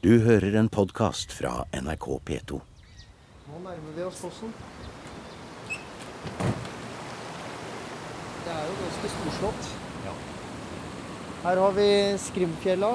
Du 0.00 0.14
hører 0.24 0.54
en 0.56 0.68
podkast 0.72 1.34
fra 1.36 1.66
NRK 1.76 2.04
P2. 2.24 2.56
Nå 2.56 3.58
nærmer 3.60 3.90
vi 3.92 4.04
oss 4.06 4.22
fossen. 4.24 4.54
Det 8.46 8.54
er 8.54 8.62
jo 8.64 8.78
ganske 8.78 9.10
storslått. 9.12 9.68
Her 11.42 11.60
har 11.60 11.76
vi 11.76 11.88
Skrimfjella. 12.22 12.94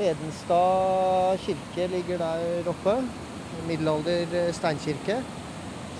Hedenstad 0.00 1.38
kirke 1.44 1.86
ligger 1.94 2.18
der 2.24 2.72
oppe. 2.74 2.96
Middelalder 3.68 4.34
eh, 4.40 4.50
steinkirke. 4.58 5.20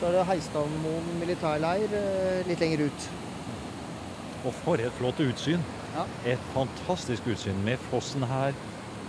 Så 0.01 0.09
er 0.11 0.19
det 0.19 0.27
Heistadmoen 0.33 1.15
militærleir 1.23 1.95
eh, 2.01 2.43
litt 2.51 2.67
lenger 2.67 2.89
ut. 2.89 3.09
Og 4.43 4.51
for 4.65 4.83
et 4.83 4.99
flott 4.99 5.23
utsyn. 5.23 5.63
Ja. 5.95 6.09
Et 6.35 6.53
fantastisk 6.59 7.31
utsyn 7.31 7.63
med 7.63 7.79
fossen 7.93 8.27
her, 8.27 8.59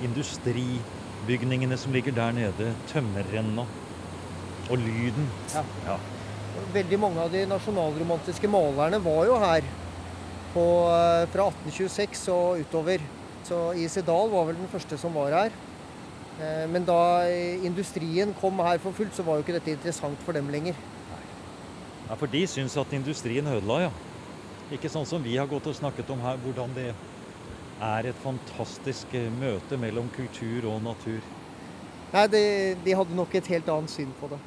industribygningene 0.04 1.78
som 1.78 1.94
ligger 1.94 2.16
der 2.16 2.32
nede, 2.36 2.74
tømmerrenna 2.92 3.66
og 4.70 4.78
lyden. 4.78 5.28
Ja. 5.54 5.64
Ja. 5.88 5.98
Veldig 6.74 7.00
mange 7.00 7.24
av 7.24 7.32
de 7.32 7.46
nasjonalromantiske 7.48 8.48
malerne 8.52 9.00
var 9.04 9.26
jo 9.28 9.38
her 9.40 9.66
på, 10.54 10.66
eh, 10.92 11.26
fra 11.32 11.48
1826 11.50 12.28
og 12.32 12.60
utover. 12.60 13.04
Så 13.48 13.74
I.C. 13.76 14.02
Dahl 14.06 14.30
var 14.30 14.46
vel 14.50 14.56
den 14.60 14.70
første 14.72 14.98
som 15.00 15.14
var 15.14 15.32
her. 15.32 15.52
Eh, 16.40 16.68
Men 16.68 16.86
da 16.86 17.28
industrien 17.64 18.34
kom 18.42 18.60
her 18.60 18.78
for 18.80 18.92
fullt, 18.92 19.16
så 19.16 19.24
var 19.24 19.36
jo 19.40 19.44
ikke 19.46 19.60
dette 19.60 19.72
interessant 19.72 20.20
for 20.26 20.34
dem 20.34 20.50
lenger. 20.50 20.76
Ja, 22.10 22.16
For 22.16 22.28
de 22.28 22.46
syns 22.48 22.78
at 22.78 22.92
industrien 22.94 23.48
ødela, 23.48 23.82
ja. 23.88 23.92
Ikke 24.72 24.90
sånn 24.90 25.06
som 25.08 25.24
vi 25.24 25.38
har 25.38 25.48
gått 25.48 25.68
og 25.68 25.76
snakket 25.76 26.10
om 26.10 26.20
her, 26.20 26.38
hvordan 26.38 26.74
det 26.76 26.94
er 27.82 28.12
et 28.12 28.18
fantastisk 28.22 29.14
eh, 29.18 29.30
møte 29.42 29.78
mellom 29.80 30.10
kultur 30.14 30.68
og 30.70 30.82
natur. 30.86 31.22
Nei, 32.12 32.26
de, 32.30 32.42
de 32.86 32.96
hadde 32.98 33.18
nok 33.18 33.34
et 33.40 33.48
helt 33.54 33.70
annet 33.72 33.94
syn 33.94 34.12
på 34.20 34.30
det. 34.32 34.40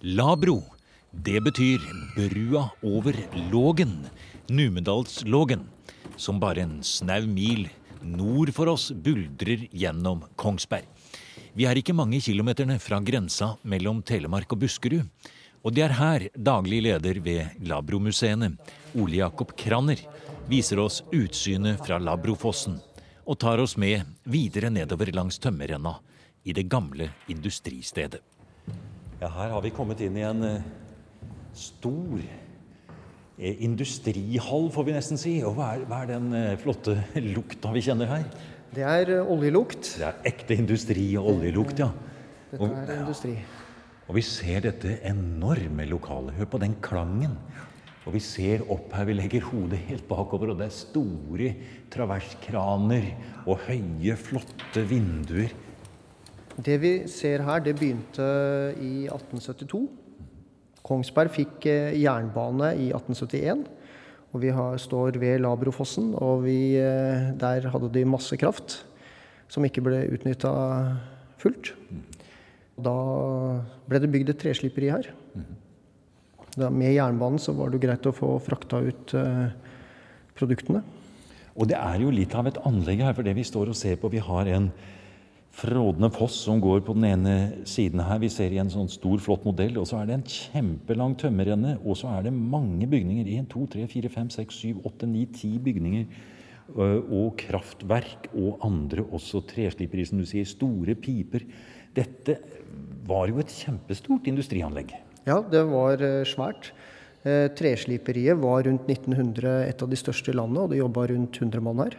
Labro. 0.00 0.62
Det 1.10 1.40
betyr 1.42 1.82
brua 2.14 2.68
over 2.86 3.16
Lågen, 3.50 4.06
Numedalslågen, 4.48 5.64
som 6.16 6.38
bare 6.38 6.62
en 6.62 6.76
snau 6.86 7.26
mil 7.26 7.66
nord 8.00 8.52
for 8.54 8.70
oss 8.70 8.92
buldrer 8.94 9.66
gjennom 9.74 10.22
Kongsberg. 10.38 10.86
Vi 11.58 11.66
er 11.66 11.80
ikke 11.80 11.96
mange 11.98 12.20
kilometerne 12.22 12.78
fra 12.78 13.00
grensa 13.02 13.56
mellom 13.66 14.04
Telemark 14.06 14.54
og 14.54 14.62
Buskerud. 14.62 15.02
Og 15.60 15.74
det 15.76 15.82
er 15.84 15.92
her 15.98 16.28
daglig 16.32 16.80
leder 16.86 17.18
ved 17.20 17.64
Labromuseene, 17.68 18.54
Ole 18.96 19.20
Jakob 19.20 19.52
Kranner, 19.58 20.00
viser 20.48 20.80
oss 20.80 21.02
utsynet 21.12 21.82
fra 21.84 21.98
Labrofossen 22.00 22.78
og 23.30 23.38
tar 23.38 23.60
oss 23.62 23.76
med 23.78 24.08
videre 24.24 24.70
nedover 24.72 25.12
langs 25.14 25.38
tømmerrenna 25.38 25.98
i 26.48 26.54
det 26.56 26.64
gamle 26.72 27.10
industristedet. 27.30 28.22
Ja, 29.20 29.28
her 29.28 29.52
har 29.52 29.60
vi 29.60 29.72
kommet 29.76 30.00
inn 30.00 30.16
i 30.16 30.24
en 30.24 30.40
eh, 30.48 30.64
stor 31.52 32.22
eh, 32.24 33.60
industrihall, 33.60 34.70
får 34.72 34.88
vi 34.88 34.96
nesten 34.96 35.20
si. 35.20 35.36
Og 35.44 35.58
hva 35.58 35.74
er, 35.76 35.84
hva 35.90 36.00
er 36.00 36.12
den 36.14 36.32
eh, 36.34 36.56
flotte 36.62 36.96
lukta 37.36 37.76
vi 37.76 37.84
kjenner 37.84 38.08
her? 38.08 38.24
Det 38.72 38.86
er 38.86 39.18
oljelukt. 39.20 39.98
Det 40.00 40.08
er 40.08 40.30
ekte 40.32 40.56
industri 40.56 41.10
og 41.20 41.34
oljelukt, 41.36 41.84
ja. 41.84 41.92
Dette 42.50 42.72
er 42.86 43.02
industri. 43.02 43.36
Og 44.10 44.16
vi 44.16 44.24
ser 44.26 44.64
dette 44.64 44.96
enorme 45.06 45.84
lokalet. 45.86 46.34
Hør 46.34 46.48
på 46.50 46.58
den 46.58 46.72
klangen. 46.82 47.36
Og 48.02 48.16
vi 48.16 48.22
ser 48.24 48.64
opp 48.66 48.90
her, 48.96 49.06
vi 49.06 49.14
legger 49.14 49.44
hodet 49.46 49.78
helt 49.86 50.08
bakover, 50.08 50.50
og 50.50 50.58
det 50.58 50.66
er 50.66 50.74
store 50.74 51.50
traverskraner 51.94 53.06
og 53.44 53.60
høye, 53.68 54.16
flotte 54.18 54.82
vinduer. 54.90 55.54
Det 56.58 56.74
vi 56.82 56.92
ser 57.06 57.44
her, 57.46 57.62
det 57.62 57.76
begynte 57.78 58.26
i 58.82 59.06
1872. 59.06 59.84
Kongsberg 60.82 61.30
fikk 61.36 61.70
eh, 61.70 61.94
jernbane 62.02 62.72
i 62.80 62.90
1871. 62.90 63.62
Og 64.34 64.42
vi 64.42 64.50
har, 64.58 64.74
står 64.82 65.20
ved 65.22 65.38
Labrofossen, 65.44 66.16
og 66.18 66.48
vi, 66.48 66.80
eh, 66.82 67.30
der 67.38 67.70
hadde 67.70 67.94
de 67.94 68.08
masse 68.10 68.34
kraft 68.42 68.80
som 69.46 69.62
ikke 69.66 69.86
ble 69.86 70.02
utnytta 70.16 70.50
fullt. 71.38 71.76
Da 72.78 72.94
ble 73.88 74.00
det 74.00 74.12
bygd 74.12 74.32
et 74.32 74.40
tresliperi 74.40 74.92
her. 74.92 75.10
Da, 76.56 76.70
med 76.70 76.94
jernbanen 76.94 77.38
så 77.38 77.54
var 77.54 77.70
det 77.70 77.82
greit 77.82 78.06
å 78.06 78.14
få 78.14 78.34
frakta 78.42 78.80
ut 78.82 79.14
eh, 79.14 79.50
produktene. 80.38 80.82
Og 81.54 81.68
det 81.70 81.76
er 81.78 82.00
jo 82.02 82.14
litt 82.14 82.34
av 82.34 82.48
et 82.48 82.58
anlegg 82.66 83.02
her, 83.04 83.14
for 83.14 83.26
det 83.26 83.36
vi 83.36 83.46
står 83.46 83.70
og 83.70 83.78
ser 83.78 83.98
på 84.00 84.10
Vi 84.12 84.22
har 84.22 84.48
en 84.50 84.70
frådende 85.60 86.10
foss 86.14 86.36
som 86.46 86.60
går 86.62 86.82
på 86.86 86.94
den 86.96 87.06
ene 87.08 87.34
siden 87.68 88.02
her. 88.06 88.20
Vi 88.22 88.30
ser 88.32 88.54
i 88.54 88.60
en 88.62 88.70
sånn 88.70 88.90
stor, 88.90 89.18
flott 89.22 89.44
modell. 89.46 89.78
Og 89.80 89.88
så 89.90 90.00
er 90.00 90.08
det 90.08 90.16
en 90.16 90.26
kjempelang 90.26 91.16
tømmerrenne. 91.20 91.76
Og 91.84 91.98
så 92.00 92.10
er 92.14 92.28
det 92.28 92.34
mange 92.34 92.88
bygninger. 92.90 93.28
1, 93.40 93.48
2, 93.50 93.66
3, 93.74 93.86
4, 93.90 94.12
5, 94.14 94.30
6, 94.38 94.60
7, 94.62 94.84
8, 94.92 95.10
9, 95.10 95.26
10 95.34 95.58
bygninger. 95.66 96.06
øh, 96.76 97.00
Og 97.10 97.36
kraftverk 97.36 98.30
og 98.34 98.62
andre 98.62 99.02
også 99.02 99.42
tresliperi, 99.46 100.04
som 100.06 100.18
du 100.18 100.24
sier. 100.24 100.44
Store 100.44 100.94
piper. 100.94 101.46
Dette 101.96 102.36
var 103.10 103.30
jo 103.30 103.40
et 103.42 103.50
kjempestort 103.50 104.28
industrianlegg. 104.30 104.92
Ja, 105.26 105.40
det 105.42 105.62
var 105.68 106.02
eh, 106.04 106.22
svært. 106.28 106.70
Eh, 107.26 107.48
Tresliperiet 107.56 108.38
var 108.40 108.62
rundt 108.64 108.88
1900 108.88 109.66
et 109.66 109.82
av 109.82 109.90
de 109.90 109.98
største 109.98 110.32
i 110.32 110.36
landet, 110.36 110.62
og 110.62 110.70
det 110.72 110.80
jobba 110.80 111.06
rundt 111.10 111.40
100 111.42 111.64
mann 111.66 111.82
her. 111.82 111.96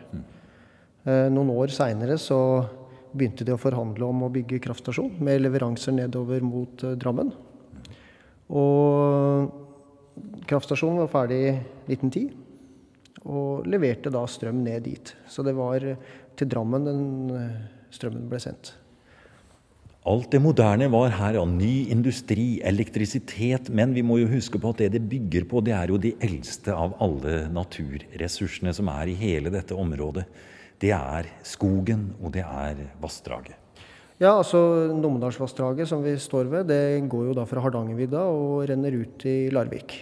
Eh, 1.03 1.27
Noen 1.33 1.51
år 1.53 1.73
seinere 1.75 2.17
så 2.21 2.39
begynte 3.11 3.45
de 3.45 3.53
å 3.53 3.59
forhandle 3.59 4.07
om 4.07 4.23
å 4.23 4.31
bygge 4.31 4.61
kraftstasjon 4.63 5.19
med 5.19 5.43
leveranser 5.43 5.97
nedover 5.97 6.43
mot 6.45 6.85
Drammen. 7.01 7.33
Og 8.51 9.51
kraftstasjonen 10.47 11.01
var 11.03 11.11
ferdig 11.11 11.41
i 11.43 11.51
1910, 11.91 12.31
og 13.27 13.67
leverte 13.69 14.09
da 14.13 14.23
strøm 14.31 14.63
ned 14.63 14.87
dit. 14.87 15.11
Så 15.27 15.43
det 15.43 15.53
var 15.59 15.83
til 15.83 16.49
Drammen 16.49 16.87
den 16.87 17.03
strømmen 17.91 18.31
ble 18.31 18.39
sendt. 18.41 18.71
Alt 20.01 20.31
det 20.33 20.39
moderne 20.41 20.87
var 20.89 21.11
her 21.13 21.35
av 21.37 21.45
ny 21.45 21.91
industri, 21.93 22.55
elektrisitet, 22.65 23.67
men 23.69 23.91
vi 23.93 24.01
må 24.01 24.15
jo 24.17 24.31
huske 24.31 24.57
på 24.57 24.71
at 24.73 24.79
det 24.81 24.95
det 24.95 25.01
bygger 25.05 25.45
på, 25.45 25.61
det 25.61 25.75
er 25.77 25.93
jo 25.93 25.99
de 26.01 26.15
eldste 26.25 26.73
av 26.73 26.95
alle 27.05 27.43
naturressursene 27.53 28.73
som 28.73 28.89
er 28.89 29.11
i 29.11 29.19
hele 29.19 29.53
dette 29.53 29.77
området. 29.77 30.25
Det 30.81 30.89
er 30.97 31.29
skogen, 31.45 32.15
og 32.17 32.33
det 32.33 32.41
er 32.41 32.81
vassdraget. 32.97 33.53
Ja, 34.17 34.39
altså 34.39 34.89
Numedalsvassdraget 34.89 35.93
som 35.93 36.01
vi 36.01 36.15
står 36.17 36.49
ved, 36.49 36.73
det 36.73 37.05
går 37.05 37.29
jo 37.29 37.37
da 37.37 37.45
fra 37.45 37.61
Hardangervidda 37.61 38.25
og 38.25 38.65
renner 38.73 38.97
ut 39.05 39.29
i 39.29 39.37
Larvik. 39.53 39.99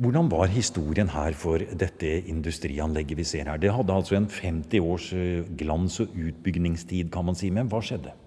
Hvordan 0.00 0.32
var 0.32 0.48
historien 0.48 1.12
her 1.12 1.36
for 1.36 1.60
dette 1.60 2.18
industrianlegget 2.24 3.20
vi 3.20 3.28
ser 3.28 3.52
her? 3.52 3.60
Det 3.60 3.76
hadde 3.76 4.00
altså 4.00 4.16
en 4.16 4.32
50 4.32 4.80
års 4.80 5.12
eh, 5.12 5.44
glans- 5.60 6.00
og 6.00 6.16
utbyggingstid, 6.16 7.12
kan 7.12 7.28
man 7.28 7.36
si, 7.36 7.52
men 7.52 7.68
hva 7.68 7.84
skjedde? 7.84 8.23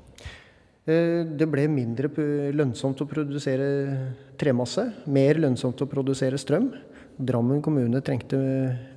Eh, 0.88 1.25
Det 1.28 1.48
ble 1.52 1.66
mindre 1.68 2.08
lønnsomt 2.56 3.02
å 3.03 3.08
produsere 3.09 4.14
tremasse, 4.40 4.86
mer 5.06 5.36
lønnsomt 5.36 5.81
å 5.84 5.90
produsere 5.90 6.40
strøm. 6.40 6.72
Drammen 7.18 7.62
kommune 7.62 8.00
trengte 8.06 8.38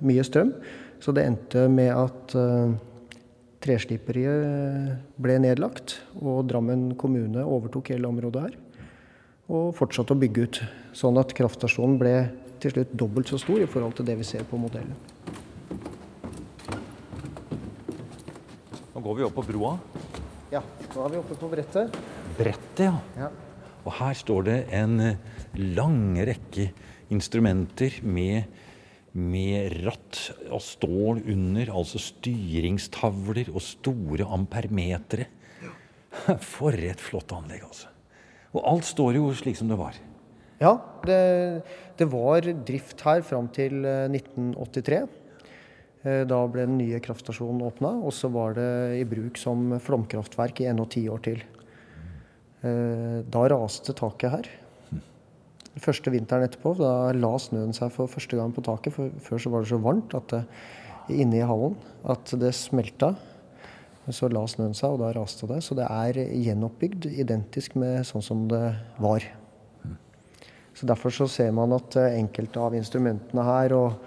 mye 0.05 0.23
strøm, 0.23 0.53
så 1.01 1.15
det 1.17 1.25
endte 1.27 1.67
med 1.73 1.91
at 1.91 2.35
eh, 2.39 2.77
tresliperiet 3.61 5.01
ble 5.19 5.39
nedlagt, 5.43 5.99
og 6.21 6.47
Drammen 6.47 6.95
kommune 7.01 7.43
overtok 7.43 7.91
hele 7.91 8.07
området 8.07 8.45
her. 8.47 8.55
Og 9.51 9.75
fortsatte 9.75 10.15
å 10.15 10.21
bygge 10.21 10.47
ut, 10.47 10.63
sånn 10.95 11.19
at 11.19 11.35
kraftstasjonen 11.35 11.99
ble 11.99 12.15
til 12.63 12.77
slutt 12.77 12.95
dobbelt 12.95 13.33
så 13.33 13.41
stor 13.41 13.59
i 13.59 13.67
forhold 13.67 13.99
til 13.99 14.07
det 14.07 14.15
vi 14.21 14.29
ser 14.29 14.47
på 14.47 14.61
modellen. 14.61 14.95
Nå 18.95 19.03
går 19.03 19.17
vi 19.17 19.27
opp 19.27 19.39
på 19.41 19.49
broa. 19.49 19.75
Ja, 20.51 20.65
nå 20.91 21.05
er 21.05 21.13
vi 21.13 21.19
oppe 21.21 21.37
på 21.39 21.49
brettet. 21.53 21.95
Brettet, 22.35 22.81
ja. 22.83 22.97
Ja. 23.15 23.29
Og 23.87 23.93
her 24.01 24.17
står 24.19 24.49
det 24.49 24.57
en 24.75 24.97
eh, 25.05 25.21
lang 25.79 26.19
rekke 26.27 26.73
instrumenter 27.15 28.01
med, 28.03 28.49
med 29.15 29.77
ratt 29.87 30.19
og 30.51 30.59
stål 30.65 31.23
under, 31.23 31.71
altså 31.71 32.03
styringstavler 32.03 33.53
og 33.55 33.63
store 33.63 34.27
ampermetere. 34.27 35.29
For 36.57 36.75
et 36.75 36.99
flott 36.99 37.31
anlegg, 37.37 37.63
altså. 37.71 37.95
Og 38.51 38.67
alt 38.67 38.91
står 38.91 39.21
jo 39.21 39.31
slik 39.39 39.55
som 39.61 39.71
det 39.71 39.79
var. 39.79 39.95
Ja, 40.59 40.75
det, 41.07 41.21
det 41.95 42.11
var 42.11 42.43
drift 42.67 43.07
her 43.07 43.23
fram 43.23 43.47
til 43.55 43.87
eh, 43.87 44.11
1983. 44.11 45.05
Eh, 46.05 46.25
Da 46.25 46.41
ble 46.49 46.65
den 46.67 46.79
nye 46.79 47.01
kraftstasjonen 47.03 47.65
åpna, 47.67 47.93
og 48.01 48.13
så 48.17 48.31
var 48.33 48.55
det 48.57 49.01
i 49.01 49.05
bruk 49.05 49.37
som 49.37 49.79
flomkraftverk 49.81 50.63
i 50.63 50.69
ennå 50.71 50.89
ti 50.89 51.07
år 51.09 51.23
til. 51.23 51.43
Eh, 52.63 53.23
Da 53.29 53.49
raste 53.49 53.93
taket 53.93 54.31
her. 54.31 54.49
Første 55.79 56.11
vinteren 56.11 56.45
etterpå, 56.49 56.77
da 56.77 57.13
la 57.13 57.37
snøen 57.39 57.73
seg 57.73 57.93
for 57.93 58.11
første 58.11 58.37
gang 58.37 58.53
på 58.53 58.65
taket. 58.65 58.93
For 58.93 59.11
før 59.21 59.39
så 59.39 59.51
var 59.51 59.63
det 59.63 59.71
så 59.71 59.81
varmt 59.81 60.15
at 60.15 60.29
det, 60.29 60.45
inne 61.09 61.39
i 61.39 61.47
hallen 61.47 61.77
at 62.05 62.25
det 62.39 62.53
smelta. 62.55 63.17
Så 64.11 64.29
la 64.33 64.43
snøen 64.47 64.75
seg, 64.75 64.91
og 64.91 64.99
da 64.99 65.13
raste 65.15 65.47
det. 65.47 65.63
Så 65.63 65.77
det 65.77 65.87
er 65.87 66.13
gjenoppbygd 66.19 67.07
identisk 67.07 67.77
med 67.77 68.03
sånn 68.09 68.23
som 68.23 68.49
det 68.49 68.75
var. 68.99 69.23
Så 70.75 70.87
Derfor 70.87 71.13
så 71.15 71.27
ser 71.29 71.51
man 71.55 71.73
at 71.77 71.97
eh, 71.99 72.17
enkelte 72.21 72.63
av 72.63 72.77
instrumentene 72.79 73.45
her 73.47 73.75
og, 73.77 74.07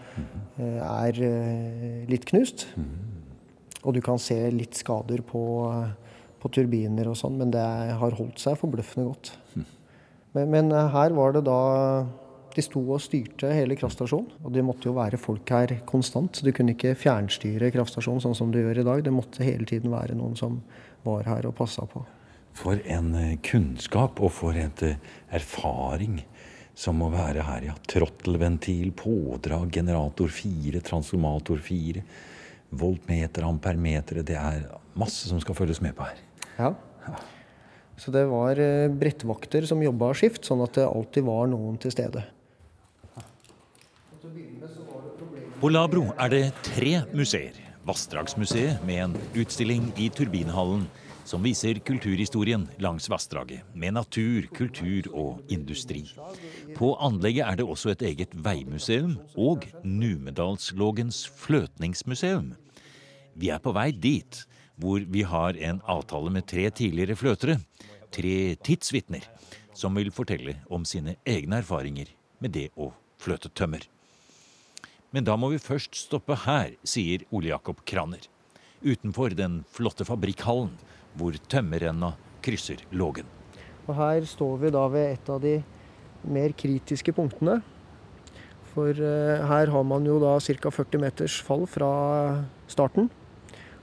eh, 0.57 0.79
er 0.79 1.19
eh, 1.27 1.99
litt 2.09 2.25
knust. 2.29 2.67
Og 3.83 3.93
du 3.95 4.01
kan 4.01 4.19
se 4.21 4.37
litt 4.53 4.79
skader 4.79 5.21
på, 5.27 5.43
på 6.39 6.51
turbiner 6.55 7.09
og 7.11 7.17
sånn, 7.19 7.35
men 7.41 7.51
det 7.51 7.63
har 7.99 8.15
holdt 8.15 8.39
seg 8.39 8.55
forbløffende 8.61 9.09
godt. 9.09 9.33
Men, 10.33 10.49
men 10.49 10.71
her 10.71 11.13
var 11.13 11.35
det 11.35 11.43
da 11.45 11.59
de 12.53 12.63
sto 12.63 12.79
og 12.93 13.01
styrte 13.03 13.49
hele 13.51 13.75
kraftstasjonen. 13.75 14.39
Og 14.45 14.53
det 14.55 14.63
måtte 14.65 14.87
jo 14.87 14.95
være 14.95 15.19
folk 15.19 15.51
her 15.51 15.75
konstant. 15.89 16.39
Du 16.45 16.51
kunne 16.55 16.77
ikke 16.77 16.95
fjernstyre 16.95 17.73
kraftstasjonen 17.75 18.23
sånn 18.23 18.37
som 18.39 18.53
du 18.53 18.61
gjør 18.61 18.79
i 18.79 18.87
dag. 18.87 19.03
Det 19.03 19.13
måtte 19.13 19.43
hele 19.43 19.67
tiden 19.67 19.91
være 19.91 20.15
noen 20.15 20.37
som 20.39 20.61
var 21.03 21.27
her 21.27 21.49
og 21.49 21.57
passa 21.59 21.83
på. 21.89 22.05
For 22.55 22.79
en 22.87 23.11
kunnskap 23.43 24.21
og 24.23 24.31
for 24.31 24.55
en 24.55 24.73
erfaring 25.33 26.21
som 26.75 26.97
må 26.97 27.09
være 27.13 27.45
her, 27.45 27.67
ja. 27.69 27.75
Trottelventil, 27.89 28.91
pådrag, 28.97 29.69
generator 29.73 30.31
4, 30.33 30.81
transformator 30.85 31.61
4, 31.61 32.03
voltmeter, 32.73 33.45
ampermeter. 33.45 34.23
Det 34.25 34.37
er 34.39 34.65
masse 34.97 35.29
som 35.29 35.41
skal 35.41 35.57
følges 35.57 35.81
med 35.85 35.95
på 35.97 36.07
her. 36.07 36.23
Ja. 36.57 36.73
Så 37.97 38.11
det 38.11 38.23
var 38.25 38.57
eh, 38.59 38.89
brettvakter 38.89 39.67
som 39.69 39.83
jobba 39.83 40.13
skift, 40.17 40.47
sånn 40.47 40.63
at 40.65 40.79
det 40.79 40.87
alltid 40.87 41.27
var 41.27 41.45
noen 41.51 41.77
til 41.81 41.93
stede. 41.93 42.25
På 45.61 45.69
Labro 45.71 46.09
er 46.19 46.33
det 46.33 46.41
tre 46.65 46.97
museer. 47.13 47.55
Vassdragsmuseet 47.87 48.83
med 48.87 48.99
en 49.03 49.13
utstilling 49.39 49.89
i 49.99 50.09
Turbinhallen 50.11 50.87
som 51.25 51.43
viser 51.43 51.79
kulturhistorien 51.85 52.65
langs 52.83 53.09
vassdraget, 53.11 53.63
med 53.73 53.95
natur, 53.95 54.47
kultur 54.55 55.07
og 55.11 55.53
industri. 55.53 56.03
På 56.77 56.93
anlegget 57.03 57.47
er 57.47 57.59
det 57.59 57.67
også 57.67 57.93
et 57.93 58.03
eget 58.09 58.35
veimuseum 58.45 59.17
og 59.35 59.67
Numedalslågens 59.83 61.25
fløtningsmuseum. 61.39 62.53
Vi 63.35 63.49
er 63.49 63.63
på 63.63 63.73
vei 63.73 63.91
dit, 63.91 64.43
hvor 64.75 64.99
vi 64.99 65.23
har 65.23 65.57
en 65.57 65.81
avtale 65.89 66.33
med 66.33 66.47
tre 66.49 66.69
tidligere 66.69 67.17
fløtere, 67.17 67.59
tre 68.13 68.55
tidsvitner, 68.65 69.25
som 69.73 69.95
vil 69.97 70.11
fortelle 70.13 70.59
om 70.69 70.85
sine 70.85 71.17
egne 71.25 71.61
erfaringer 71.63 72.11
med 72.43 72.53
det 72.53 72.69
å 72.77 72.91
fløte 73.21 73.49
tømmer. 73.49 73.87
Men 75.13 75.25
da 75.25 75.35
må 75.37 75.51
vi 75.53 75.61
først 75.61 75.95
stoppe 75.95 76.35
her, 76.45 76.73
sier 76.83 77.25
Ole 77.31 77.51
Jakob 77.51 77.83
Kraner. 77.85 78.32
Utenfor 78.83 79.31
den 79.37 79.61
flotte 79.71 80.05
fabrikkhallen 80.07 80.73
hvor 81.17 81.35
tømmerrenna 81.49 82.13
krysser 82.43 82.81
Lågen. 82.91 83.27
Og 83.87 83.95
her 83.95 84.25
står 84.27 84.57
vi 84.61 84.71
da 84.73 84.83
ved 84.91 85.13
et 85.13 85.29
av 85.31 85.39
de 85.43 85.57
mer 86.23 86.55
kritiske 86.57 87.13
punktene. 87.15 87.59
For 88.73 88.95
uh, 88.97 89.43
her 89.47 89.69
har 89.69 89.85
man 89.85 90.07
jo 90.07 90.17
da 90.23 90.37
ca. 90.41 90.71
40 90.71 91.03
meters 91.03 91.37
fall 91.45 91.67
fra 91.69 91.91
starten. 92.71 93.09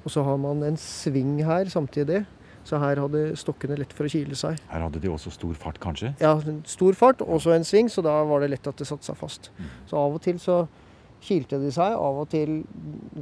Og 0.04 0.12
så 0.12 0.24
har 0.26 0.38
man 0.40 0.64
en 0.66 0.78
sving 0.80 1.38
her 1.46 1.68
samtidig. 1.70 2.24
Så 2.64 2.78
her 2.80 3.00
hadde 3.00 3.22
stokkene 3.40 3.78
lett 3.80 3.92
for 3.96 4.06
å 4.06 4.12
kile 4.12 4.36
seg. 4.36 4.58
Her 4.68 4.84
hadde 4.84 5.00
de 5.00 5.08
også 5.08 5.32
stor 5.32 5.56
fart, 5.58 5.80
kanskje? 5.80 6.12
Ja, 6.20 6.34
stor 6.68 6.96
fart, 6.98 7.22
og 7.24 7.40
så 7.42 7.54
en 7.54 7.64
sving, 7.64 7.88
så 7.92 8.04
da 8.04 8.18
var 8.28 8.44
det 8.44 8.50
lett 8.52 8.68
at 8.68 8.80
det 8.80 8.88
satte 8.88 9.08
seg 9.08 9.16
fast. 9.18 9.48
Mm. 9.56 9.70
Så 9.88 10.00
av 10.00 10.16
og 10.16 10.20
til 10.24 10.40
så 10.42 10.60
kilte 11.20 11.58
de 11.60 11.70
seg, 11.74 11.94
av 11.94 12.22
og 12.22 12.28
til 12.32 12.62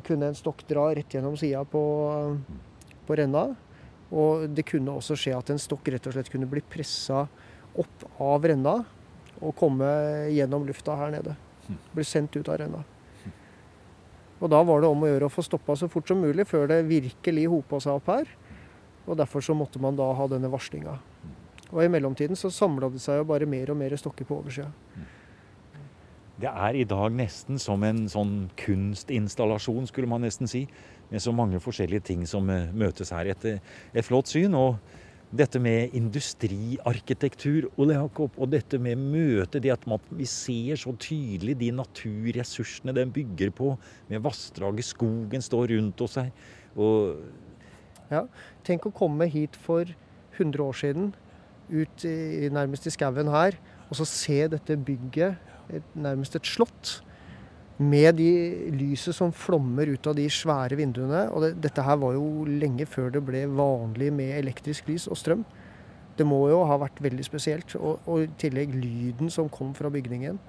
kunne 0.06 0.31
en 0.31 0.39
stokk 0.39 0.65
dra 0.69 0.89
rett 0.97 1.15
gjennom 1.15 1.37
sida 1.39 1.65
på, 1.69 1.83
på 3.06 3.19
renna. 3.19 3.49
Og 4.09 4.47
det 4.55 4.65
kunne 4.69 4.95
også 4.97 5.17
skje 5.19 5.35
at 5.37 5.50
en 5.53 5.61
stokk 5.61 5.91
rett 5.93 6.06
og 6.09 6.15
slett 6.17 6.31
kunne 6.33 6.49
bli 6.49 6.62
pressa 6.65 7.27
opp 7.79 8.06
av 8.25 8.47
renna 8.49 8.79
og 9.39 9.55
komme 9.59 9.89
gjennom 10.33 10.65
lufta 10.67 10.97
her 10.99 11.12
nede. 11.15 11.35
Bli 11.93 12.06
sendt 12.06 12.39
ut 12.39 12.49
av 12.49 12.62
renna. 12.62 12.85
Og 14.39 14.50
da 14.50 14.61
var 14.62 14.81
det 14.81 14.91
om 14.91 15.03
å 15.03 15.11
gjøre 15.11 15.27
å 15.27 15.35
få 15.35 15.43
stoppa 15.45 15.75
så 15.77 15.89
fort 15.91 16.09
som 16.09 16.21
mulig 16.23 16.47
før 16.47 16.69
det 16.71 16.85
virkelig 16.89 17.49
hopa 17.50 17.81
seg 17.83 17.99
opp 17.99 18.11
her. 18.12 18.31
Og 19.09 19.19
derfor 19.19 19.43
så 19.45 19.56
måtte 19.56 19.81
man 19.83 19.97
da 19.99 20.06
ha 20.15 20.27
denne 20.31 20.50
varslinga. 20.53 20.95
Og 21.69 21.81
i 21.85 21.91
mellomtiden 21.91 22.39
så 22.39 22.50
samla 22.55 22.91
det 22.93 23.03
seg 23.03 23.21
jo 23.21 23.29
bare 23.29 23.49
mer 23.50 23.73
og 23.73 23.81
mer 23.81 23.97
stokker 23.99 24.29
på 24.29 24.39
oversida. 24.39 24.71
Det 26.38 26.50
er 26.50 26.76
i 26.79 26.87
dag 26.87 27.11
nesten 27.19 27.58
som 27.58 27.82
en 27.82 28.05
sånn 28.11 28.37
kunstinstallasjon, 28.61 29.88
skulle 29.90 30.11
man 30.11 30.23
nesten 30.23 30.50
si 30.50 30.69
med 31.11 31.23
så 31.25 31.32
mange 31.35 31.58
forskjellige 31.62 32.05
ting 32.12 32.25
som 32.31 32.46
eh, 32.52 32.70
møtes 32.70 33.11
her. 33.14 33.31
Et, 33.32 33.46
et 33.94 34.06
flott 34.06 34.31
syn. 34.31 34.55
og 34.55 34.79
dette 35.29 35.61
med 35.61 35.93
industriarkitektur 35.93 37.67
Ole 37.76 37.99
Jakob, 37.99 38.32
og 38.40 38.49
dette 38.49 38.79
med 38.81 38.96
møte, 38.96 39.61
det 39.61 39.75
at 39.75 39.85
man, 39.90 40.00
vi 40.08 40.25
ser 40.25 40.79
så 40.81 40.94
tydelig 40.96 41.58
de 41.61 41.69
naturressursene 41.76 42.94
den 42.96 43.12
bygger 43.12 43.52
på, 43.52 43.75
med 44.08 44.23
vassdraget, 44.25 44.88
skogen 44.88 45.44
står 45.44 45.75
rundt 45.75 46.00
oss 46.06 46.17
her. 46.17 46.31
Og 46.81 47.19
ja, 48.08 48.25
tenk 48.64 48.88
å 48.88 48.94
komme 48.94 49.29
hit 49.29 49.58
for 49.67 49.90
100 50.38 50.64
år 50.64 50.81
siden, 50.81 51.12
ut 51.69 52.08
i, 52.08 52.49
nærmest 52.49 52.88
i 52.88 52.94
skauen 52.94 53.29
her, 53.29 53.58
og 53.90 54.00
så 54.00 54.08
se 54.08 54.40
dette 54.49 54.79
bygget, 54.81 55.37
et, 55.75 55.94
nærmest 55.94 56.37
et 56.38 56.49
slott 56.49 56.99
med 57.79 58.17
de 58.19 58.31
lyset 58.75 59.15
som 59.15 59.31
flommer 59.35 59.93
ut 59.94 60.06
av 60.11 60.17
de 60.19 60.26
svære 60.32 60.79
vinduene. 60.79 61.29
Og 61.31 61.44
det, 61.44 61.53
dette 61.69 61.85
her 61.85 61.99
var 62.00 62.17
jo 62.17 62.44
lenge 62.49 62.87
før 62.91 63.12
det 63.15 63.23
ble 63.26 63.44
vanlig 63.47 64.11
med 64.15 64.35
elektrisk 64.41 64.91
lys 64.91 65.06
og 65.11 65.19
strøm. 65.20 65.44
Det 66.19 66.26
må 66.26 66.41
jo 66.50 66.65
ha 66.67 66.79
vært 66.82 66.99
veldig 67.03 67.26
spesielt. 67.26 67.76
Og, 67.79 68.00
og 68.11 68.25
i 68.25 68.31
tillegg 68.41 68.75
lyden 68.75 69.31
som 69.31 69.50
kom 69.53 69.70
fra 69.79 69.91
bygningen. 69.94 70.41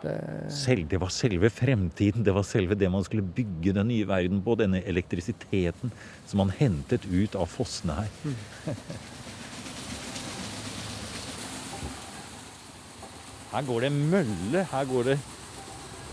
Det... 0.00 0.16
Selv, 0.56 0.86
det 0.88 1.00
var 1.02 1.12
selve 1.12 1.50
fremtiden. 1.52 2.24
Det 2.24 2.32
var 2.32 2.46
selve 2.48 2.78
det 2.78 2.88
man 2.92 3.04
skulle 3.04 3.26
bygge 3.36 3.76
den 3.76 3.90
nye 3.92 4.08
verden 4.08 4.40
på. 4.44 4.56
Denne 4.56 4.80
elektrisiteten 4.88 5.92
som 6.24 6.40
man 6.40 6.54
hentet 6.56 7.04
ut 7.10 7.36
av 7.36 7.50
fossene 7.52 8.00
her. 8.00 8.14
Mm. 8.24 8.76
Her 13.50 13.66
går 13.66 13.86
det 13.86 13.92
mølle. 13.92 14.64
Her 14.70 14.84
går 14.86 15.12
det 15.12 15.18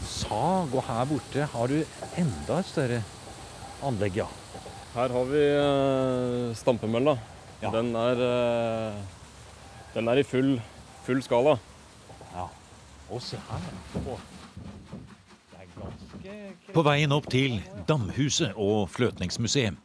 sag, 0.07 0.74
og 0.74 0.84
her 0.88 1.06
borte 1.10 1.45
har 1.54 1.72
du 1.72 1.78
enda 2.17 2.60
et 2.60 2.70
større 2.70 3.01
anlegg, 3.86 4.17
ja. 4.24 4.27
Her 4.96 5.13
har 5.13 5.27
vi 5.29 5.44
uh, 5.53 6.56
stampemølla. 6.58 7.17
Ja. 7.62 7.70
Den, 7.74 7.94
er, 7.98 8.22
uh, 8.22 9.94
den 9.94 10.10
er 10.10 10.22
i 10.22 10.25
full, 10.25 10.56
full 11.06 11.22
skala. 11.25 11.58
Ja. 12.34 12.48
Og 13.10 13.22
se 13.22 13.38
her. 13.50 13.70
På. 14.01 14.17
På 16.74 16.84
veien 16.84 17.13
opp 17.15 17.29
til 17.32 17.62
Damhuset 17.88 18.58
og 18.60 18.89
Fløtningsmuseet 18.91 19.77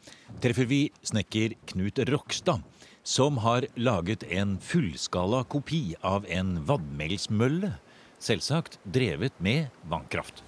treffer 0.42 0.66
vi 0.68 0.80
snekker 1.06 1.54
Knut 1.70 2.00
Rokstad, 2.08 2.64
som 3.02 3.40
har 3.42 3.66
laget 3.74 4.22
en 4.30 4.58
fullskala 4.62 5.42
kopi 5.50 5.94
av 6.02 6.26
en 6.30 6.60
vannmelsmølle 6.68 7.74
Selvsagt 8.22 8.76
drevet 8.86 9.34
med 9.42 9.72
vannkraft. 9.90 10.44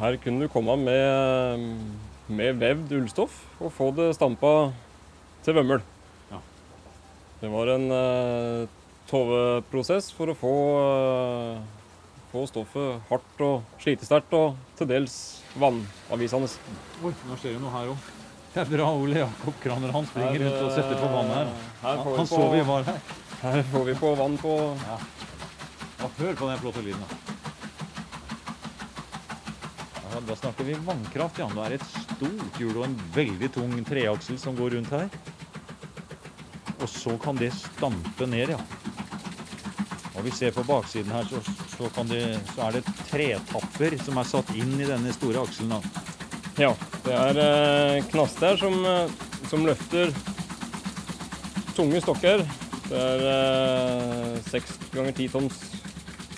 Her 0.00 0.16
kunne 0.22 0.46
du 0.46 0.48
komme 0.48 0.72
med, 0.80 1.64
med 2.32 2.56
vevd 2.62 2.94
ullstoff 2.96 3.34
og 3.60 3.74
få 3.76 3.90
det 3.98 4.14
stampa 4.16 4.70
til 5.44 5.58
vømmøl. 5.58 5.82
Ja. 6.30 6.38
Det 7.42 7.50
var 7.52 7.72
en 7.74 7.84
uh, 7.92 8.70
toveprosess 9.10 10.08
for 10.16 10.32
å 10.32 10.36
få, 10.38 10.54
uh, 10.80 12.16
få 12.32 12.46
stoffet 12.48 13.04
hardt 13.10 13.44
og 13.44 13.84
slitesterkt 13.84 14.32
og 14.40 14.56
til 14.80 14.88
dels 14.94 15.18
vannavvisende. 15.60 16.48
Oi, 17.04 17.12
nå 17.28 17.36
skjer 17.36 17.58
det 17.58 17.60
noe 17.66 17.74
her 17.76 17.92
òg. 17.92 18.08
Det 18.50 18.64
er 18.64 18.70
bra 18.72 18.86
Ole 18.98 19.20
Jakob 19.20 19.58
Kraner. 19.62 19.92
Han 19.94 20.06
springer 20.10 20.32
her, 20.32 20.44
rundt 20.44 20.62
og 20.64 20.72
setter 20.74 20.96
på 20.98 21.10
vann 21.12 21.28
her. 21.30 21.50
her 21.84 22.00
han, 22.02 22.16
han 22.16 22.26
så 22.26 22.46
vi 22.50 22.62
var 22.66 22.88
her. 22.88 22.98
Her 23.40 23.62
får 23.72 23.84
vi 23.86 23.94
på 24.00 24.14
vann 24.18 24.34
på 24.42 24.54
ja. 24.88 24.96
Ja, 26.00 26.08
hør 26.16 26.34
på 26.34 26.48
den 26.48 26.58
flotte 26.58 26.82
lyden. 26.82 27.04
Ja, 30.00 30.20
da 30.26 30.36
snakker 30.36 30.66
vi 30.66 30.74
vannkraft. 30.74 31.38
ja. 31.38 31.46
Det 31.54 31.66
er 31.68 31.76
et 31.78 31.86
stort 31.92 32.58
hjul 32.58 32.74
og 32.74 32.84
en 32.88 32.98
veldig 33.14 33.52
tung 33.54 33.78
treaksel 33.86 34.42
som 34.42 34.58
går 34.58 34.74
rundt 34.80 34.94
her. 34.98 35.08
Og 36.80 36.88
så 36.90 37.14
kan 37.22 37.38
det 37.38 37.52
stampe 37.54 38.26
ned, 38.26 38.56
ja. 38.56 38.60
Og 40.16 40.24
vi 40.26 40.34
ser 40.34 40.50
på 40.56 40.66
baksiden 40.66 41.12
her, 41.14 41.28
så, 41.30 41.38
så, 41.76 42.04
det, 42.10 42.24
så 42.50 42.66
er 42.66 42.80
det 42.80 42.96
tretapper 43.12 44.00
som 44.02 44.18
er 44.18 44.32
satt 44.34 44.56
inn 44.58 44.74
i 44.80 44.88
denne 44.88 45.14
store 45.14 45.46
akselen. 45.46 45.92
Ja, 46.58 46.74
det 47.10 47.42
er 47.42 48.04
knast 48.06 48.38
knaster 48.38 48.58
som, 48.60 48.74
eh, 48.86 49.10
som 49.50 49.64
løfter 49.66 50.12
tunge 51.74 51.98
stokker. 52.04 52.44
Det 52.86 53.00
er 53.00 53.24
eh, 53.30 54.36
seks 54.46 54.76
ganger 54.92 55.16
ti 55.16 55.26
tonns 55.32 55.58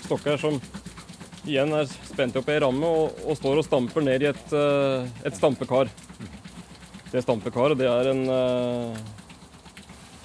stokker 0.06 0.40
som 0.40 0.56
igjen 1.44 1.74
er 1.76 1.84
spent 1.90 2.36
opp 2.40 2.48
i 2.48 2.54
ei 2.54 2.62
ramme 2.64 2.88
og, 2.88 3.20
og, 3.26 3.36
står 3.36 3.60
og 3.60 3.66
stamper 3.66 4.04
ned 4.06 4.24
i 4.24 4.30
et, 4.30 4.56
et 5.26 5.36
stampekar. 5.36 5.90
Det 7.12 7.20
stampekaret 7.20 7.76
det 7.76 7.88
er 7.92 8.08
en, 8.14 8.22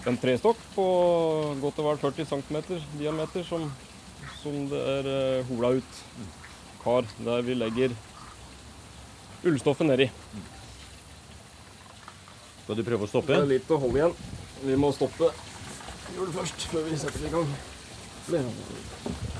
en 0.08 0.20
trestokk 0.22 0.60
på 0.76 0.86
godt 1.60 1.82
og 1.84 1.90
vel 1.90 2.04
40 2.06 2.30
cm 2.32 2.62
diameter 3.00 3.44
som, 3.48 3.68
som 4.40 4.62
det 4.72 4.84
er 4.96 5.42
hola 5.50 5.76
ut. 5.82 6.04
Kar 6.84 7.10
der 7.20 7.44
vi 7.44 7.58
legger 7.58 7.98
ullstoffet 9.46 9.88
nedi. 9.88 10.10
Skal 12.64 12.80
du 12.80 12.84
prøve 12.84 13.06
å 13.06 13.12
stoppe? 13.12 13.34
Det 13.34 13.44
er 13.46 13.52
litt 13.54 13.70
å 13.72 13.78
holde 13.80 14.02
igjen. 14.02 14.16
Vi 14.66 14.76
må 14.80 14.90
stoppe 14.96 15.30
hjulet 16.16 16.34
først 16.36 16.70
før 16.72 16.88
vi 16.88 16.98
setter 17.00 17.28
i 17.28 17.32
gang. 17.32 17.50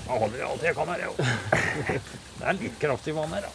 Da 0.08 0.18
holder 0.22 0.38
jeg 0.38 0.48
alt 0.48 0.64
jeg 0.64 0.76
kan 0.78 0.92
her, 0.94 1.02
jo. 1.08 1.14
Det 1.18 2.46
er 2.46 2.60
litt 2.62 2.78
kraftig 2.80 3.16
vann 3.18 3.34
her, 3.36 3.48
da. 3.48 3.52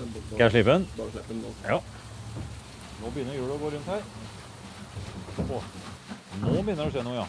Skal 0.00 0.42
jeg 0.46 0.52
slippe 0.54 0.72
den? 0.72 0.86
Bare 0.96 1.12
slipp 1.14 1.28
den 1.28 1.42
nå. 1.44 1.52
Ja. 1.68 1.78
Nå 3.00 3.12
begynner 3.14 3.36
hjulet 3.36 3.54
å 3.54 3.60
gå 3.60 3.70
rundt 3.74 3.90
her. 3.90 4.02
Å, 5.40 5.60
nå 6.40 6.56
begynner 6.56 6.82
det 6.82 6.88
å 6.88 6.94
skje 6.94 7.04
noe, 7.06 7.20
ja. 7.20 7.26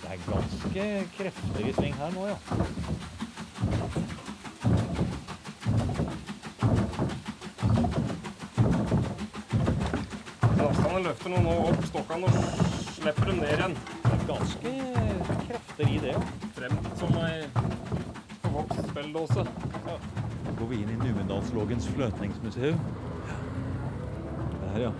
Det 0.00 0.10
er 0.10 0.26
ganske 0.26 0.86
krefter 1.16 1.70
i 1.70 1.74
sving 1.78 1.96
her 2.02 2.12
nå, 2.16 2.28
ja. 2.32 2.36
Lastene 10.60 11.00
løfter 11.04 11.34
nå 11.34 11.56
opp 11.70 11.84
stokkene 11.88 12.30
og 12.30 12.32
slipper 12.94 13.30
dem 13.30 13.42
ned 13.42 13.52
igjen. 13.56 13.76
Det 14.04 14.14
er 14.16 14.24
ganske 14.28 14.72
krefter 15.46 15.84
i 15.88 16.00
det, 16.02 16.14
ja. 16.14 16.22
Frem 16.58 16.74
som 17.00 17.20
ei 17.24 17.36
forvokst 18.44 18.90
spelldåse. 18.90 19.44
Nå 19.86 19.94
går 20.58 20.72
vi 20.72 20.82
inn 20.82 20.90
i 20.92 20.98
Numedalslågens 21.00 21.88
fløtningsmuseum. 21.94 22.80
Der, 24.64 24.80
ja. 24.86 24.90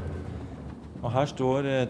Og 1.02 1.12
her 1.12 1.26
står 1.26 1.66
eh. 1.68 1.88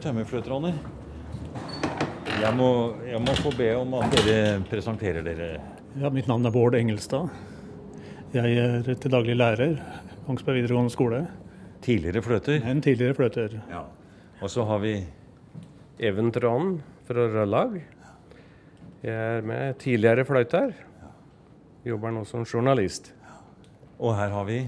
Jeg 2.40 2.56
må, 2.56 2.94
jeg 3.06 3.20
må 3.20 3.34
få 3.42 3.50
be 3.56 3.75
om 3.76 3.94
at 4.00 4.16
dere 4.16 4.62
presenterer 4.70 5.22
dere. 5.22 5.60
Ja, 5.99 6.06
mitt 6.14 6.28
navn 6.30 6.47
er 6.47 6.52
Bård 6.54 6.76
Engelstad. 6.78 7.32
Jeg 8.30 8.59
er 8.62 8.85
til 8.87 9.11
daglig 9.11 9.35
lærer 9.35 9.73
Kongsberg 10.23 10.61
videregående 10.61 10.92
skole. 10.94 11.25
Tidligere 11.82 12.23
fløter. 12.23 12.61
En 12.70 12.82
tidligere 12.85 13.16
fløter. 13.18 13.56
Ja. 13.73 13.80
Og 14.38 14.52
så 14.52 14.62
har 14.68 14.78
vi 14.85 14.92
Even 15.99 16.30
Trond 16.30 16.78
fra 17.09 17.26
Røllag. 17.32 17.80
Jeg 19.02 19.16
er 19.16 19.42
med 19.42 19.80
tidligere 19.82 20.25
fløyter. 20.28 20.70
Jobber 21.85 22.14
nå 22.14 22.23
som 22.28 22.47
journalist. 22.47 23.11
Og 23.99 24.14
her 24.14 24.30
har 24.30 24.47
vi 24.47 24.61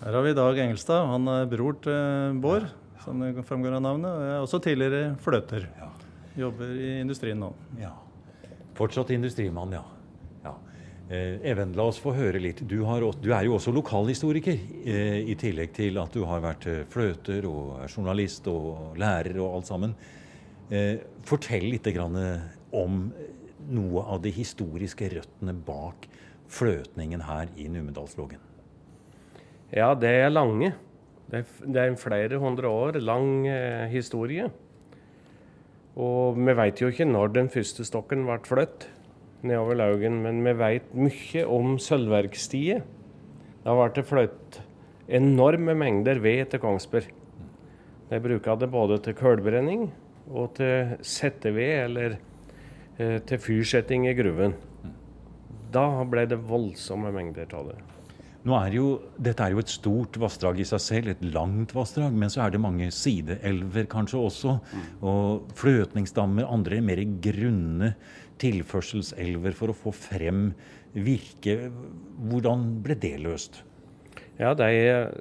Her 0.00 0.12
har 0.16 0.24
vi 0.24 0.32
Dag 0.32 0.58
Engelstad. 0.64 1.04
Han 1.12 1.28
er 1.28 1.44
bror 1.50 1.76
til 1.84 2.40
Bård, 2.40 2.70
som 3.04 3.20
det 3.20 3.44
framgår 3.44 3.76
av 3.76 3.84
navnet. 3.84 4.08
Og 4.08 4.24
jeg 4.24 4.32
er 4.38 4.46
også 4.48 4.62
tidligere 4.64 5.16
fløter. 5.20 5.68
Jobber 6.40 6.72
i 6.72 7.00
industrien 7.02 7.38
nå. 7.38 7.52
ja. 7.78 7.92
Fortsatt 8.74 9.12
industrimann, 9.14 9.70
ja. 9.70 9.84
Eh, 11.10 11.36
Even, 11.44 11.74
la 11.76 11.84
oss 11.90 11.98
få 12.00 12.14
høre 12.16 12.40
litt. 12.40 12.62
Du, 12.64 12.78
har, 12.88 13.04
du 13.20 13.28
er 13.34 13.44
jo 13.44 13.58
også 13.58 13.72
lokalhistoriker, 13.76 14.56
eh, 14.88 15.18
i 15.28 15.36
tillegg 15.36 15.74
til 15.76 16.00
at 16.00 16.14
du 16.16 16.24
har 16.24 16.40
vært 16.44 16.64
eh, 16.70 16.84
fløter 16.88 17.44
og 17.48 17.82
journalist 17.90 18.48
og 18.48 18.96
lærer 19.00 19.36
og 19.40 19.60
alt 19.60 19.72
sammen. 19.72 19.96
Fortell 21.28 21.66
litt 21.68 21.86
om 22.72 22.94
noe 23.68 24.04
av 24.10 24.22
de 24.24 24.30
historiske 24.32 25.10
røttene 25.12 25.52
bak 25.52 26.06
fløtningen 26.50 27.20
her 27.28 27.52
i 27.60 27.66
Numedalslågen. 27.68 28.40
Ja, 29.76 29.92
det 29.92 30.08
er 30.24 30.32
lange. 30.32 30.72
Det 31.28 31.44
er, 31.44 31.84
en 31.84 32.00
flere 32.00 32.40
hundre 32.40 32.72
år 32.72 32.96
lang 33.04 33.44
historie. 33.92 34.48
Og 36.00 36.40
vi 36.40 36.56
veit 36.56 36.80
jo 36.80 36.88
ikke 36.88 37.06
når 37.12 37.36
den 37.36 37.52
første 37.52 37.84
stokken 37.84 38.24
ble 38.24 38.40
flytt 38.48 38.88
nedover 39.46 39.78
Laugen, 39.78 40.20
men 40.24 40.42
vi 40.44 40.54
veit 40.58 40.92
mye 40.96 41.44
om 41.48 41.76
sølvverkstiet. 41.80 42.84
Da 43.64 43.74
ble 43.76 43.90
det 43.96 44.06
flyttet 44.08 44.60
enorme 45.08 45.74
mengder 45.76 46.20
ved 46.24 46.50
til 46.52 46.62
Kongsberg. 46.62 47.08
De 48.10 48.20
bruka 48.24 48.56
det 48.60 48.70
både 48.72 49.00
til 49.04 49.16
kullbrenning 49.18 49.88
og 50.30 50.54
til 50.58 50.94
setteved, 51.04 51.74
eller 51.86 52.16
eh, 52.98 53.18
til 53.26 53.40
fyrsetting 53.40 54.08
i 54.08 54.14
gruven. 54.16 54.56
Da 55.74 55.88
ble 56.08 56.28
det 56.30 56.40
voldsomme 56.48 57.12
mengder 57.12 57.50
av 57.56 57.72
det. 57.72 57.80
Nå 58.44 58.52
er 58.58 58.74
jo, 58.76 58.88
dette 59.16 59.40
er 59.40 59.54
jo 59.54 59.62
et 59.62 59.72
stort 59.72 60.18
vassdrag 60.20 60.58
i 60.60 60.66
seg 60.68 60.80
selv, 60.84 61.12
et 61.14 61.22
langt 61.32 61.70
vassdrag, 61.72 62.12
men 62.12 62.28
så 62.32 62.42
er 62.44 62.52
det 62.52 62.60
mange 62.60 62.90
sideelver 62.92 63.88
kanskje 63.88 64.20
også. 64.20 64.56
Og 65.00 65.54
fløtningsdammer, 65.56 66.44
andre 66.52 66.82
mer 66.84 67.00
grunne 67.24 67.94
tilførselselver 68.42 69.54
for 69.56 69.72
å 69.72 69.76
få 69.76 69.92
frem 69.94 70.48
virke. 70.94 71.70
Hvordan 72.30 72.66
ble 72.84 72.96
det 73.00 73.16
løst? 73.22 73.62
Ja, 74.38 74.54
de 74.58 74.70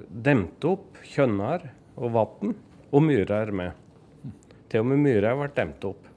demte 0.10 0.74
opp 0.74 1.02
kjønner 1.06 1.68
og 2.00 2.16
Vatn 2.16 2.56
og 2.94 3.06
myrer 3.06 3.52
med. 3.54 3.78
Til 4.70 4.82
og 4.82 4.90
med 4.90 5.04
myrer 5.04 5.38
ble 5.38 5.52
demt 5.54 5.86
opp. 5.86 6.10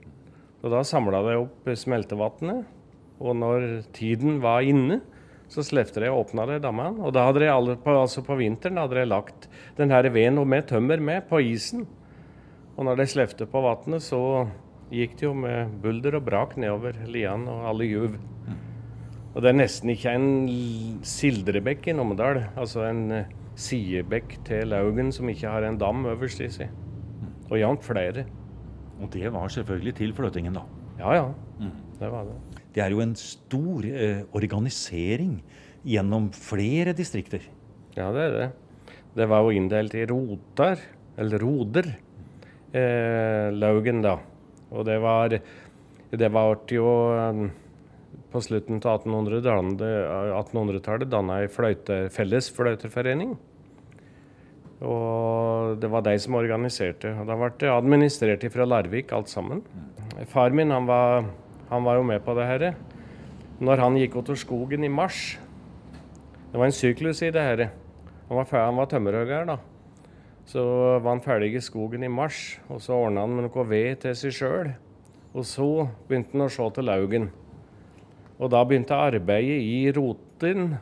Og 0.65 0.73
Da 0.73 0.81
samla 0.83 1.21
de 1.23 1.37
opp 1.39 1.69
smeltevannet, 1.79 2.65
og 3.21 3.37
når 3.37 3.67
tiden 3.97 4.41
var 4.43 4.65
inne, 4.67 5.01
så 5.49 5.63
slepte 5.63 6.03
de 6.03 6.09
og 6.11 6.25
åpna 6.25 6.47
de 6.49 6.57
dammene. 6.65 7.05
Og 7.07 7.13
da 7.15 7.27
hadde 7.29 7.45
de 7.45 7.51
alle 7.53 7.77
på, 7.81 7.93
altså 7.95 8.25
på 8.27 8.37
vinteren 8.41 8.81
hadde 8.81 8.99
de 8.99 9.05
lagt 9.07 9.47
den 9.79 9.93
her 9.95 10.09
veden 10.11 10.41
med 10.49 10.67
tømmer 10.69 11.01
med 11.01 11.29
på 11.29 11.41
isen. 11.53 11.87
Og 12.77 12.85
når 12.85 12.99
de 12.99 13.07
slepte 13.09 13.47
på 13.49 13.63
vannet, 13.65 14.03
så 14.05 14.49
gikk 14.93 15.17
det 15.19 15.27
jo 15.27 15.35
med 15.35 15.73
bulder 15.83 16.19
og 16.19 16.27
brak 16.29 16.57
nedover 16.61 16.99
Lian 17.11 17.47
og 17.51 17.67
alle 17.73 17.89
juv. 17.89 18.17
Og 19.37 19.43
det 19.45 19.51
er 19.51 19.59
nesten 19.59 19.91
ikke 19.93 20.15
en 20.17 20.29
sildrebekk 21.05 21.91
i 21.91 21.95
Numedal, 21.97 22.41
altså 22.57 22.87
en 22.89 23.03
eh, 23.13 23.33
sidebekk 23.61 24.39
til 24.49 24.71
Laugen 24.73 25.11
som 25.13 25.29
ikke 25.29 25.51
har 25.53 25.67
en 25.67 25.77
dam 25.81 26.07
øverst 26.09 26.41
i 26.41 26.49
seg. 26.55 26.71
Og 27.51 27.59
jevnt 27.61 27.85
flere. 27.85 28.25
Og 28.97 29.11
det 29.13 29.29
var 29.35 29.53
selvfølgelig 29.53 29.95
til 29.99 30.15
fløtingen, 30.17 30.57
da. 30.57 30.63
Ja 30.97 31.13
ja, 31.19 31.27
det 32.01 32.09
var 32.13 32.25
det. 32.25 32.63
Det 32.73 32.83
er 32.85 32.93
jo 32.93 33.03
en 33.05 33.13
stor 33.17 33.85
eh, 33.85 34.23
organisering 34.33 35.43
gjennom 35.85 36.31
flere 36.33 36.97
distrikter. 36.97 37.45
Ja, 37.97 38.09
det 38.13 38.25
er 38.25 38.35
det. 38.39 38.49
Det 39.17 39.29
var 39.29 39.45
jo 39.45 39.53
inndelt 39.57 39.95
i 39.97 40.07
roter, 40.09 40.81
eller 41.17 41.45
roder, 41.45 41.93
eh, 42.73 43.53
Laugen 43.53 44.01
da. 44.05 44.17
Og 44.77 44.85
det 44.85 44.99
var 45.01 45.39
Det 46.07 46.29
ble 46.31 46.45
jo 46.71 46.91
eh, 47.17 47.47
på 48.31 48.41
slutten 48.45 48.79
av 48.85 49.03
1800-tallet 49.03 49.83
1800 49.83 51.09
danna 51.11 51.41
ei 51.43 51.49
fløyte, 51.51 52.07
felles 52.13 52.51
fløyterforening. 52.53 53.35
Og 54.85 55.81
det 55.81 55.89
var 55.89 56.05
de 56.05 56.15
som 56.21 56.37
organiserte. 56.37 57.15
Og 57.17 57.29
da 57.29 57.37
ble 57.39 57.51
det 57.63 57.73
administrert 57.73 58.45
fra 58.53 58.67
Larvik 58.69 59.15
alt 59.17 59.33
sammen. 59.33 59.63
Far 60.29 60.53
min 60.53 60.71
han 60.71 60.89
var, 60.89 61.31
han 61.71 61.85
var 61.85 61.97
jo 61.99 62.07
med 62.13 62.23
på 62.25 62.37
det 62.37 62.47
her. 62.51 62.67
Når 63.59 63.83
han 63.83 63.97
gikk 63.97 64.19
av 64.21 64.35
skogen 64.37 64.85
i 64.85 64.93
mars 64.93 65.39
Det 66.53 66.59
var 66.61 66.67
en 66.67 66.77
syklus 66.77 67.23
i 67.25 67.31
det 67.33 67.41
her. 67.41 67.71
Han 68.29 68.37
var, 68.37 68.47
han 68.53 68.77
var 68.77 68.87
tømmerhogger, 68.91 69.49
da. 69.49 69.57
Så 70.47 70.63
var 71.03 71.09
han 71.11 71.23
ferdig 71.25 71.57
i 71.59 71.63
skogen 71.65 72.07
i 72.07 72.11
mars, 72.13 72.59
og 72.71 72.79
så 72.83 72.95
ordna 72.95 73.25
han 73.25 73.35
med 73.35 73.49
noe 73.49 73.65
ved 73.67 74.03
til 74.05 74.15
seg 74.19 74.37
sjøl. 74.37 74.75
Og 75.35 75.45
så 75.45 75.71
begynte 76.07 76.37
han 76.37 76.47
å 76.47 76.53
se 76.53 76.69
til 76.77 76.87
Laugen. 76.87 77.31
Og 78.37 78.53
da 78.53 78.63
begynte 78.65 78.97
arbeidet 78.97 79.59
i 79.65 79.91
roten. 79.97 80.77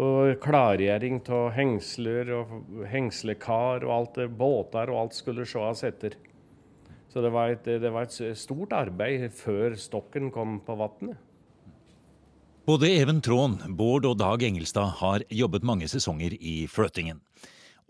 Og 0.00 0.34
klargjøring 0.40 1.20
av 1.36 1.50
hengsler 1.52 2.30
og 2.38 2.52
hengslekar 2.88 3.84
og 3.84 3.94
alt 3.94 4.20
det, 4.20 4.28
båter 4.32 4.92
og 4.92 5.04
alt 5.04 5.16
skulle 5.18 5.44
sees 5.48 5.84
etter. 5.86 6.16
Så 7.10 7.22
det 7.24 7.32
var, 7.34 7.50
et, 7.52 7.66
det 7.66 7.90
var 7.90 8.06
et 8.06 8.38
stort 8.38 8.72
arbeid 8.72 9.26
før 9.34 9.74
stokken 9.78 10.30
kom 10.34 10.60
på 10.64 10.76
vannet. 10.78 11.18
Både 12.68 12.90
Even 12.92 13.18
Traan, 13.24 13.56
Bård 13.76 14.06
og 14.06 14.18
Dag 14.20 14.44
Engelstad 14.46 14.92
har 15.00 15.24
jobbet 15.32 15.64
mange 15.66 15.88
sesonger 15.90 16.36
i 16.38 16.68
fløtingen. 16.70 17.18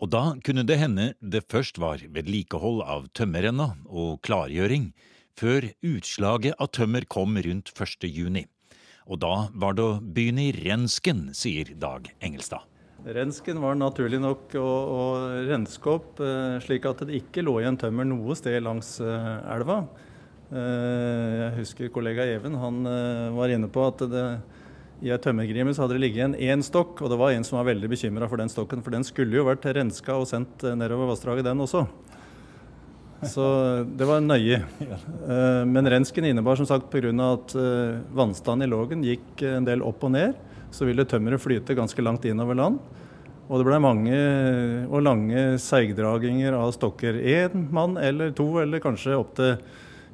Og 0.01 0.09
da 0.09 0.21
kunne 0.41 0.63
det 0.65 0.79
hende 0.81 1.11
det 1.21 1.43
først 1.53 1.77
var 1.81 2.01
vedlikehold 2.09 2.81
av 2.89 3.05
tømmerrenna 3.13 3.75
og 3.85 4.17
klargjøring, 4.25 4.89
før 5.37 5.67
utslaget 5.85 6.57
av 6.57 6.71
tømmer 6.73 7.05
kom 7.05 7.37
rundt 7.37 7.69
1. 7.75 8.07
juni. 8.09 8.47
Og 9.05 9.21
da 9.21 9.51
var 9.53 9.77
det 9.77 9.85
å 9.85 9.99
begynne 10.01 10.47
i 10.47 10.55
rensken, 10.55 11.29
sier 11.37 11.69
Dag 11.77 12.09
Engelstad. 12.17 12.65
Rensken 13.01 13.61
var 13.61 13.77
naturlig 13.77 14.19
nok 14.21 14.55
å, 14.57 14.65
å 14.65 15.03
renske 15.47 15.89
opp 15.89 16.19
eh, 16.21 16.57
slik 16.61 16.85
at 16.89 17.01
det 17.05 17.17
ikke 17.17 17.41
lå 17.45 17.55
igjen 17.61 17.77
tømmer 17.81 18.05
noe 18.05 18.37
sted 18.37 18.57
langs 18.61 18.95
eh, 19.01 19.29
elva. 19.53 19.79
Eh, 20.49 21.37
jeg 21.39 21.55
husker 21.61 21.93
kollega 21.93 22.27
Even 22.29 22.57
han 22.61 22.83
var 23.37 23.53
inne 23.53 23.69
på 23.73 23.85
at 23.89 24.05
det, 24.09 24.25
i 25.01 25.09
ei 25.09 25.17
tømmergrime 25.17 25.73
hadde 25.73 25.95
det 25.95 26.01
ligget 26.03 26.19
igjen 26.21 26.35
én 26.37 26.63
stokk, 26.65 26.99
og 27.01 27.09
det 27.09 27.17
var 27.17 27.33
en 27.33 27.45
som 27.47 27.57
var 27.57 27.71
veldig 27.71 27.89
bekymra 27.89 28.27
for 28.29 28.37
den 28.41 28.51
stokken, 28.53 28.83
for 28.85 28.93
den 28.93 29.05
skulle 29.07 29.39
jo 29.39 29.47
vært 29.47 29.65
renska 29.73 30.13
og 30.19 30.27
sendt 30.29 30.61
eh, 30.67 30.77
nedover 30.77 31.09
vassdraget, 31.09 31.47
den 31.47 31.63
også. 31.65 31.87
Så 33.29 33.45
det 33.85 34.07
var 34.09 34.23
nøye. 34.25 34.63
Eh, 35.21 35.65
Men 35.69 35.89
rensken 35.89 36.25
innebar 36.25 36.57
som 36.57 36.65
sagt 36.65 36.89
pga. 36.89 37.09
at 37.09 37.53
eh, 37.55 37.99
vannstanden 38.13 38.65
i 38.65 38.69
Lågen 38.69 39.03
gikk 39.05 39.41
en 39.45 39.65
del 39.65 39.81
opp 39.85 40.03
og 40.03 40.11
ned, 40.11 40.33
så 40.71 40.85
ville 40.85 41.05
tømmeret 41.05 41.41
flyte 41.41 41.75
ganske 41.77 42.01
langt 42.01 42.25
innover 42.25 42.55
land. 42.55 42.79
Og 43.49 43.59
det 43.59 43.67
ble 43.67 43.79
mange 43.83 44.17
og 44.87 45.01
lange 45.03 45.57
seigdraginger 45.59 46.55
av 46.55 46.71
stokker. 46.71 47.17
Én 47.19 47.67
mann 47.69 47.97
eller 47.97 48.31
to, 48.31 48.47
eller 48.61 48.79
kanskje 48.79 49.17
opptil 49.17 49.57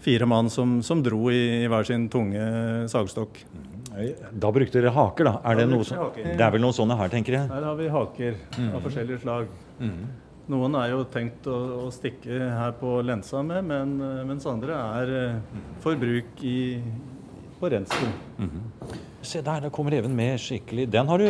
fire 0.03 0.25
mann 0.25 0.49
som, 0.49 0.81
som 0.83 1.03
dro 1.03 1.29
i, 1.31 1.63
i 1.63 1.67
hver 1.69 1.85
sin 1.87 2.07
tunge 2.09 2.41
sagstokk. 2.89 3.43
Da 4.31 4.51
brukte 4.53 4.77
dere 4.81 4.91
haker, 4.93 5.23
da. 5.29 5.33
Er 5.43 5.55
Da 5.57 5.61
det, 5.63 5.67
noe 5.71 5.83
som, 5.87 5.97
det 6.15 6.39
er 6.41 6.51
vel 6.53 6.61
noen 6.63 6.75
sånne 6.77 6.97
her, 6.99 7.09
tenker 7.13 7.37
jeg? 7.39 7.49
Her 7.49 7.63
har 7.71 7.75
vi 7.79 7.87
haker 7.93 8.35
av 8.75 8.81
forskjellige 8.85 9.21
slag. 9.23 9.47
Noen 10.47 10.75
er 10.79 10.93
jo 10.93 11.01
tenkt 11.11 11.47
å, 11.51 11.55
å 11.85 11.91
stikke 11.91 12.37
her 12.39 12.71
på 12.79 13.01
lensa 13.03 13.41
med, 13.43 13.65
men, 13.67 13.97
eh, 13.99 14.21
mens 14.29 14.45
andre 14.47 14.77
er 15.01 15.09
eh, 15.17 15.63
for 15.83 15.97
bruk 15.99 16.39
i, 16.47 16.79
på 17.59 17.67
rensken. 17.73 18.13
Se 19.27 19.41
der, 19.43 19.65
da 19.65 19.69
kommer 19.73 19.91
Even 19.97 20.13
med 20.15 20.37
skikkelig 20.39 20.85
Den 20.93 21.09
har 21.09 21.19
du 21.19 21.27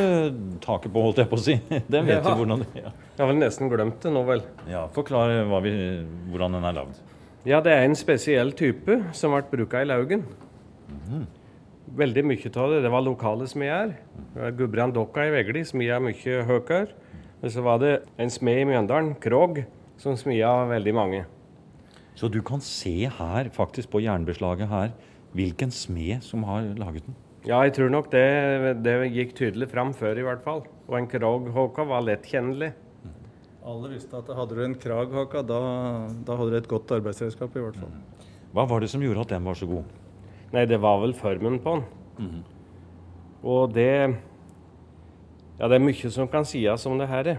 taket 0.61 0.91
på, 0.93 1.01
holdt 1.01 1.17
jeg 1.23 1.29
på 1.31 1.37
å 1.39 1.41
si. 1.41 1.55
Den 1.89 2.05
vet 2.05 2.19
Ja. 2.19 2.21
du 2.27 2.43
hvordan 2.43 2.61
ja. 2.77 2.91
Jeg 2.91 3.23
har 3.23 3.31
vel 3.31 3.39
nesten 3.41 3.71
glemt 3.73 4.03
det 4.03 4.11
nå, 4.13 4.21
vel. 4.27 4.43
ja, 4.69 4.83
Forklar 4.93 5.33
hva 5.49 5.63
vi, 5.65 5.71
hvordan 6.29 6.59
den 6.59 6.67
er 6.69 6.75
lagd. 6.77 6.99
Ja, 7.47 7.61
det 7.63 7.73
er 7.73 7.87
en 7.87 7.95
spesiell 7.97 8.51
type 8.59 8.99
som 9.17 9.33
ble 9.33 9.41
bruka 9.49 9.81
i 9.81 9.87
Laugen. 9.89 10.27
Veldig 11.95 12.23
mye 12.27 12.49
av 12.51 12.71
det. 12.73 12.81
Det 12.83 12.91
var 12.91 13.03
lokale 13.05 13.47
smeder. 13.47 13.93
Det 14.33 14.41
var 14.41 14.55
Gudbrand 14.57 14.95
Dokka 14.97 15.23
i 15.27 15.31
Vegli 15.31 15.63
smia 15.65 16.01
mye 16.03 16.41
høker. 16.47 16.91
Og 17.39 17.51
så 17.53 17.61
var 17.63 17.79
det 17.79 17.93
en 18.19 18.31
smed 18.33 18.63
i 18.63 18.65
Mjøndalen, 18.67 19.13
Krog, 19.21 19.61
som 20.01 20.17
smia 20.17 20.65
veldig 20.67 20.93
mange. 20.97 21.21
Så 22.17 22.27
du 22.33 22.41
kan 22.41 22.59
se 22.65 23.05
her, 23.13 23.49
faktisk 23.53 23.91
på 23.93 24.01
jernbeslaget 24.01 24.67
her, 24.71 24.91
hvilken 25.37 25.71
smed 25.71 26.25
som 26.25 26.43
har 26.49 26.65
laget 26.79 27.05
den. 27.05 27.15
Ja, 27.47 27.61
jeg 27.63 27.77
tror 27.77 27.93
nok 27.93 28.09
det, 28.11 28.25
det 28.83 28.95
gikk 29.13 29.35
tydelig 29.37 29.69
fram 29.71 29.93
før, 29.95 30.17
i 30.17 30.25
hvert 30.25 30.41
fall. 30.43 30.65
Og 30.89 30.97
en 30.97 31.07
Krog-håka 31.07 31.85
var 31.87 32.03
lettkjennelig. 32.03 32.73
Alle 33.67 33.93
visste 33.93 34.17
at 34.17 34.31
hadde 34.33 34.57
du 34.57 34.63
en 34.65 34.75
kraghaka, 34.79 35.43
da, 35.45 35.61
da 36.25 36.35
hadde 36.39 36.51
du 36.51 36.57
et 36.59 36.69
godt 36.71 36.91
arbeidsredskap 36.97 37.55
i 37.55 37.63
hvert 37.63 37.79
fall. 37.79 37.95
Hva 38.55 38.65
var 38.67 38.83
det 38.83 38.89
som 38.91 39.03
gjorde 39.03 39.27
at 39.27 39.33
den 39.35 39.47
var 39.47 39.59
så 39.59 39.69
god? 39.69 39.87
Nei, 40.53 40.63
det 40.69 40.79
var 40.79 41.01
vel 41.01 41.13
formen 41.17 41.59
på 41.63 41.77
den. 41.77 42.41
Og 43.43 43.73
det 43.75 44.15
Ja, 45.57 45.67
det 45.67 45.75
er 45.79 45.83
mye 45.83 46.11
som 46.13 46.27
kan 46.29 46.45
sies 46.45 46.85
om 46.85 46.99
det 46.99 47.07
her. 47.09 47.37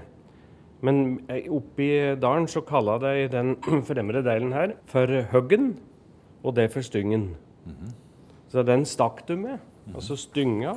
Men 0.82 1.18
oppi 1.28 1.48
oppe 1.50 2.16
dalen 2.22 2.46
så 2.50 2.62
kaller 2.66 2.98
de 3.02 3.28
den 3.30 3.56
fremre 3.88 4.22
delen 4.26 4.52
her 4.54 4.74
for 4.90 5.06
høggen, 5.32 5.76
og 6.42 6.54
det 6.54 6.68
for 6.72 6.82
styngen. 6.86 7.32
Så 8.48 8.64
den 8.64 8.84
stakk 8.88 9.24
du 9.28 9.36
med, 9.36 9.58
og 9.94 10.02
så 10.02 10.16
stynga, 10.18 10.76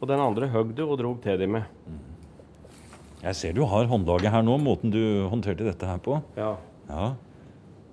og 0.00 0.08
den 0.08 0.20
andre 0.22 0.48
høgg 0.52 0.74
du 0.76 0.84
og 0.86 0.98
drog 0.98 1.22
til 1.22 1.38
deg 1.40 1.50
med. 1.50 1.64
Jeg 3.24 3.36
ser 3.38 3.54
du 3.56 3.62
har 3.64 3.86
håndlaget 3.88 4.32
her 4.34 4.42
nå, 4.44 4.58
måten 4.60 4.92
du 4.92 5.00
håndterte 5.32 5.64
dette 5.64 5.88
her 5.88 5.98
på. 6.04 6.18
Ja. 6.36 6.54
Ja, 6.88 7.14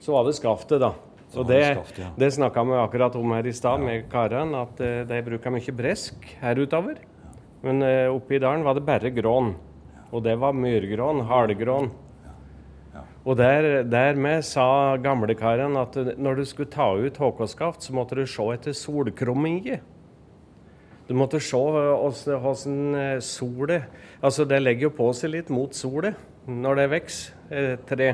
Så 0.02 0.12
var 0.12 0.26
det 0.28 0.36
skaftet, 0.36 0.82
da. 0.82 0.92
Så 1.32 1.40
Og 1.40 1.48
det 1.48 1.62
det, 1.64 2.02
ja. 2.02 2.10
det 2.18 2.28
snakka 2.36 2.64
vi 2.68 2.76
akkurat 2.76 3.16
om 3.16 3.32
her 3.32 3.48
i 3.48 3.54
stad 3.56 3.80
med 3.80 4.10
karene, 4.12 4.66
at 4.66 4.82
eh, 4.84 5.04
de 5.08 5.22
bruker 5.24 5.54
mye 5.54 5.74
bresk 5.76 6.26
her 6.42 6.60
utover. 6.60 6.98
Men 7.64 7.84
uh, 7.86 8.12
oppe 8.12 8.36
i 8.36 8.40
dalen 8.42 8.66
var 8.66 8.76
det 8.76 8.84
bare 8.84 9.12
grån. 9.16 9.54
Og 10.12 10.24
det 10.26 10.34
var 10.42 10.52
myrgrån, 10.58 11.22
halgrån. 11.30 11.92
Og 13.24 13.38
der, 13.38 13.84
dermed 13.86 14.42
sa 14.44 14.98
gamlekaren 14.98 15.78
at 15.80 15.96
eh, 16.02 16.12
når 16.18 16.42
du 16.42 16.46
skulle 16.50 16.74
ta 16.74 16.90
ut 16.98 17.22
håkåskaft, 17.22 17.86
så 17.86 17.96
måtte 17.96 18.18
du 18.18 18.26
se 18.28 18.48
etter 18.52 18.76
solkrumminger. 18.76 19.80
Du 21.08 21.14
måtte 21.16 21.40
se 21.44 21.58
åssen 21.58 22.96
solet 23.26 23.88
Altså, 24.22 24.46
det 24.46 24.62
legger 24.62 24.90
jo 24.90 24.92
på 24.96 25.08
seg 25.18 25.34
litt 25.34 25.50
mot 25.54 25.74
solet 25.76 26.18
når 26.48 26.82
det 26.82 26.90
vokser, 26.92 27.34
et 27.52 27.88
tre. 27.88 28.12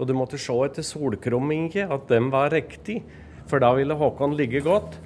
Og 0.00 0.08
du 0.08 0.14
måtte 0.16 0.38
se 0.40 0.54
etter 0.64 0.82
solkrumminger, 0.86 1.90
at 1.92 2.06
den 2.08 2.30
var 2.32 2.50
riktig. 2.54 3.02
For 3.50 3.60
da 3.60 3.74
ville 3.76 3.94
Håkon 4.00 4.32
ligge 4.38 4.62
godt. 4.64 4.96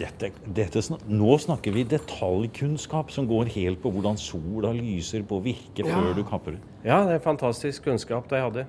dette, 0.00 0.30
dette, 0.56 0.80
nå 1.12 1.34
snakker 1.42 1.74
vi 1.74 1.82
detaljkunnskap 1.84 3.10
som 3.12 3.26
går 3.28 3.50
helt 3.52 3.82
på 3.82 3.90
hvordan 3.92 4.16
sola 4.16 4.70
lyser 4.72 5.26
på 5.28 5.42
virket 5.44 5.84
Ja. 5.84 5.92
før 5.98 6.14
du 6.16 6.22
kapper 6.24 6.52
det. 6.56 6.60
Ja, 6.84 7.04
det 7.04 7.14
er 7.18 7.18
fantastisk 7.18 7.84
kunnskap 7.84 8.28
de 8.30 8.36
hadde. 8.40 8.66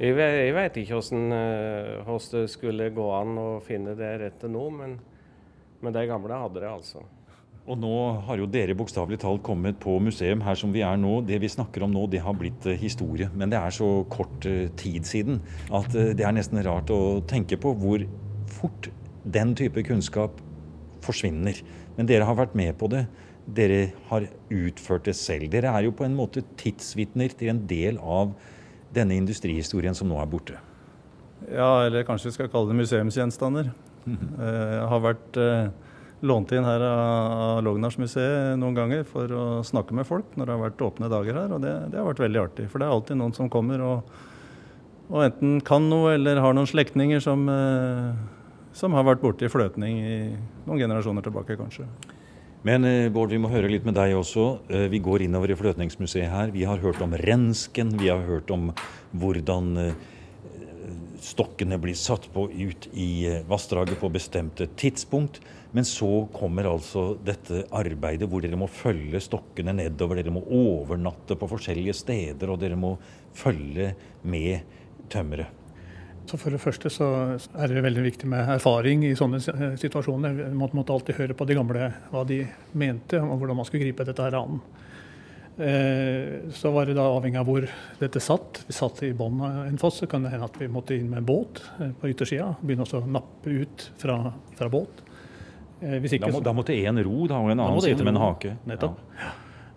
Jeg, 0.00 0.16
Ja. 0.16 0.44
jeg 0.44 0.54
vet 0.54 0.74
ikke 0.76 0.98
hvordan, 1.00 1.32
eh, 1.32 2.02
hvordan 2.04 2.30
det 2.42 2.50
skulle 2.50 2.90
gå 2.90 3.20
an 3.20 3.36
å 3.38 3.62
finne 3.62 3.96
det 3.96 4.20
rette 4.20 4.48
nå, 4.50 4.70
men, 4.70 5.00
men 5.80 5.92
de 5.94 6.06
gamle 6.06 6.28
hadde 6.34 6.60
det 6.60 6.68
altså. 6.68 7.00
Og 7.64 7.78
nå 7.80 7.92
har 8.26 8.36
jo 8.36 8.46
dere 8.50 8.74
bokstavelig 8.76 9.22
talt 9.22 9.40
kommet 9.44 9.78
på 9.80 9.96
museum 10.04 10.42
her 10.44 10.56
som 10.60 10.72
vi 10.74 10.82
er 10.84 10.98
nå. 11.00 11.22
Det 11.24 11.38
vi 11.40 11.48
snakker 11.48 11.86
om 11.86 11.94
nå, 11.94 12.02
det 12.12 12.20
har 12.20 12.36
blitt 12.36 12.66
eh, 12.68 12.76
historie. 12.76 13.30
Men 13.32 13.52
det 13.52 13.56
er 13.56 13.72
så 13.72 13.88
kort 14.12 14.44
eh, 14.48 14.66
tid 14.76 15.08
siden 15.08 15.40
at 15.72 15.94
eh, 15.96 16.12
det 16.16 16.26
er 16.28 16.34
nesten 16.36 16.60
rart 16.66 16.92
å 16.92 17.22
tenke 17.28 17.56
på 17.60 17.72
hvor 17.80 18.04
fort 18.52 18.90
den 19.24 19.54
type 19.56 19.80
kunnskap 19.88 20.42
forsvinner. 21.04 21.62
Men 21.96 22.10
dere 22.10 22.26
har 22.28 22.36
vært 22.36 22.56
med 22.58 22.76
på 22.76 22.90
det. 22.92 23.06
Dere 23.56 23.94
har 24.10 24.28
utført 24.52 25.08
det 25.08 25.16
selv. 25.16 25.48
Dere 25.52 25.72
er 25.72 25.88
jo 25.88 25.96
på 25.96 26.04
en 26.04 26.18
måte 26.18 26.44
tidsvitner 26.60 27.32
til 27.32 27.54
en 27.54 27.64
del 27.70 27.96
av 27.96 28.36
denne 28.92 29.16
industrihistorien 29.16 29.96
som 29.96 30.12
nå 30.12 30.20
er 30.20 30.28
borte. 30.28 30.60
Ja, 31.48 31.86
eller 31.86 32.04
kanskje 32.04 32.28
vi 32.28 32.36
skal 32.36 32.52
kalle 32.52 32.74
det 32.74 32.82
museumsgjenstander. 32.82 33.72
Jeg 34.04 34.86
har 34.92 35.00
vært 35.00 35.40
lånt 36.24 36.52
inn 36.56 36.64
her 36.66 36.82
av 36.88 37.62
Lognarsmuseet 37.64 38.58
noen 38.60 38.76
ganger 38.76 39.04
for 39.08 39.30
å 39.30 39.44
snakke 39.66 39.96
med 39.96 40.08
folk 40.08 40.36
når 40.38 40.46
det 40.46 40.54
har 40.54 40.62
vært 40.62 40.84
åpne 40.86 41.10
dager 41.12 41.40
her, 41.42 41.52
og 41.56 41.64
det, 41.64 41.74
det 41.92 42.00
har 42.00 42.08
vært 42.08 42.22
veldig 42.24 42.40
artig. 42.40 42.68
For 42.72 42.80
det 42.80 42.88
er 42.88 42.94
alltid 42.96 43.20
noen 43.20 43.34
som 43.36 43.50
kommer 43.52 43.84
og, 43.84 44.14
og 45.10 45.20
enten 45.26 45.58
kan 45.66 45.84
noe 45.90 46.14
eller 46.16 46.40
har 46.40 46.56
noen 46.56 46.70
slektninger 46.70 47.20
som, 47.24 47.44
eh, 47.52 48.14
som 48.76 48.96
har 48.96 49.06
vært 49.06 49.22
borti 49.24 49.50
fløtning 49.52 50.00
i 50.00 50.16
noen 50.64 50.80
generasjoner 50.80 51.24
tilbake, 51.26 51.58
kanskje. 51.60 51.88
Men 52.64 52.88
eh, 52.88 53.10
Bård, 53.12 53.34
vi 53.34 53.42
må 53.42 53.52
høre 53.52 53.68
litt 53.68 53.84
med 53.84 53.98
deg 53.98 54.16
også. 54.16 54.48
Eh, 54.72 54.88
vi 54.92 55.02
går 55.04 55.26
innover 55.26 55.52
i 55.52 55.58
Fløtningsmuseet 55.60 56.32
her. 56.32 56.54
Vi 56.54 56.64
har 56.64 56.80
hørt 56.80 57.04
om 57.04 57.12
rensken, 57.20 57.92
vi 58.00 58.08
har 58.08 58.24
hørt 58.24 58.52
om 58.54 58.70
hvordan 59.12 59.92
stokkene 61.24 61.78
blir 61.80 61.96
satt 61.96 62.26
på 62.34 62.46
ut 62.52 62.88
i 62.92 63.26
vassdraget 63.48 64.00
på 64.00 64.10
bestemte 64.12 64.68
tidspunkt. 64.76 65.40
Men 65.74 65.86
så 65.88 66.28
kommer 66.30 66.68
altså 66.70 67.16
dette 67.26 67.64
arbeidet 67.74 68.28
hvor 68.30 68.44
dere 68.44 68.58
må 68.58 68.68
følge 68.70 69.18
stokkene 69.22 69.74
nedover. 69.74 70.20
Dere 70.20 70.34
må 70.34 70.44
overnatte 70.54 71.34
på 71.38 71.48
forskjellige 71.50 71.96
steder, 71.98 72.52
og 72.52 72.60
dere 72.62 72.78
må 72.78 72.92
følge 73.34 73.90
med 74.22 74.78
tømmeret. 75.10 75.60
Så 76.24 76.38
For 76.40 76.54
det 76.54 76.62
første 76.62 76.88
så 76.88 77.06
er 77.36 77.68
det 77.68 77.82
veldig 77.84 78.04
viktig 78.06 78.28
med 78.30 78.54
erfaring 78.54 79.02
i 79.04 79.16
sånne 79.18 79.42
situasjoner. 79.80 80.38
Vi 80.38 80.54
måtte, 80.56 80.94
alltid 80.94 81.18
høre 81.18 81.36
på 81.36 81.46
de 81.48 81.56
gamle 81.58 81.90
hva 82.12 82.22
de 82.28 82.40
mente 82.80 83.20
og 83.20 83.34
hvordan 83.40 83.58
man 83.58 83.68
skulle 83.68 83.84
gripe 83.84 84.06
dette 84.08 84.24
her 84.24 84.38
an. 84.38 84.62
Eh, 85.58 86.50
Så 86.54 86.72
var 86.72 86.86
det 86.86 86.96
da 86.96 87.10
avhengig 87.10 87.42
av 87.42 87.50
hvor 87.50 87.66
dette 88.00 88.22
satt. 88.22 88.62
Vi 88.66 88.72
satt 88.78 89.02
i 89.04 89.12
bunnen 89.12 89.44
av 89.44 89.66
en 89.66 89.78
foss, 89.78 90.00
så 90.00 90.08
kan 90.08 90.24
det 90.24 90.32
hende 90.32 90.48
at 90.48 90.56
vi 90.58 90.70
måtte 90.70 90.96
inn 90.96 91.10
med 91.12 91.26
båt 91.28 91.60
eh, 91.80 91.92
på 91.92 92.14
yttersida. 92.14 92.54
Begynne 92.62 92.86
å 92.88 93.04
nappe 93.04 93.50
ut 93.50 93.90
fra, 94.00 94.22
fra 94.56 94.70
båt. 94.72 95.04
Eh, 95.84 95.98
Hvis 96.00 96.10
Da, 96.14 96.16
ikke, 96.16 96.32
må, 96.32 96.38
så- 96.40 96.44
da 96.46 96.52
måtte 96.56 96.72
én 96.76 97.02
ro, 97.04 97.26
da, 97.28 97.38
og 97.44 97.50
en 97.52 97.60
annen 97.60 97.80
sitte 97.84 98.04
med 98.04 98.14
en 98.16 98.22
hake. 98.22 98.56
Nettopp. 98.66 98.98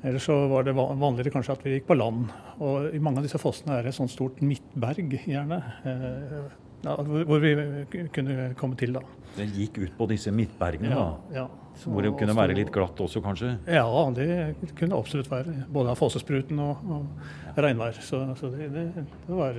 Ellers 0.08 0.24
så 0.30 0.36
var 0.48 0.63
det 0.63 0.74
vanligere 0.78 1.32
kanskje 1.34 1.52
at 1.58 1.63
vi 1.65 1.74
gikk 1.80 1.88
på 1.89 1.98
land. 1.98 2.30
Og 2.62 2.93
i 2.96 3.00
mange 3.00 3.17
av 3.20 3.24
disse 3.26 3.39
fossene 3.41 3.76
er 3.80 3.84
det 3.84 3.89
et 3.89 3.98
sånt 3.98 4.12
stort 4.13 4.39
midtberg, 4.46 5.20
gjerne. 5.26 5.63
eh, 5.84 6.48
Ja, 6.86 6.93
hvor, 6.96 7.39
vi 7.41 8.06
kunne 8.13 8.54
komme 8.56 8.78
til, 8.78 8.93
da. 8.93 9.00
Det 9.36 9.48
gikk 9.50 9.80
ut 9.82 9.96
på 9.98 10.08
disse 10.08 10.30
midtbergene, 10.32 10.91
Ja, 10.91 10.96
da. 10.96 11.17
ja. 11.34 11.48
Hvor 11.84 12.02
det 12.06 12.12
kunne 12.17 12.36
være 12.38 12.56
litt 12.56 12.72
glatt 12.72 12.96
også, 13.02 13.20
kanskje? 13.22 13.58
Ja, 13.67 13.84
det 14.13 14.56
kunne 14.78 14.89
det 14.93 14.98
absolutt 15.00 15.28
være. 15.30 15.65
Både 15.74 15.89
av 15.89 15.98
fossespruten 15.98 16.60
og, 16.60 16.78
og 16.88 17.58
regnvær. 17.58 17.98
Så, 18.00 18.22
så 18.38 18.52
det, 18.56 18.70
det, 18.72 18.86
det 19.28 19.36
var 19.36 19.58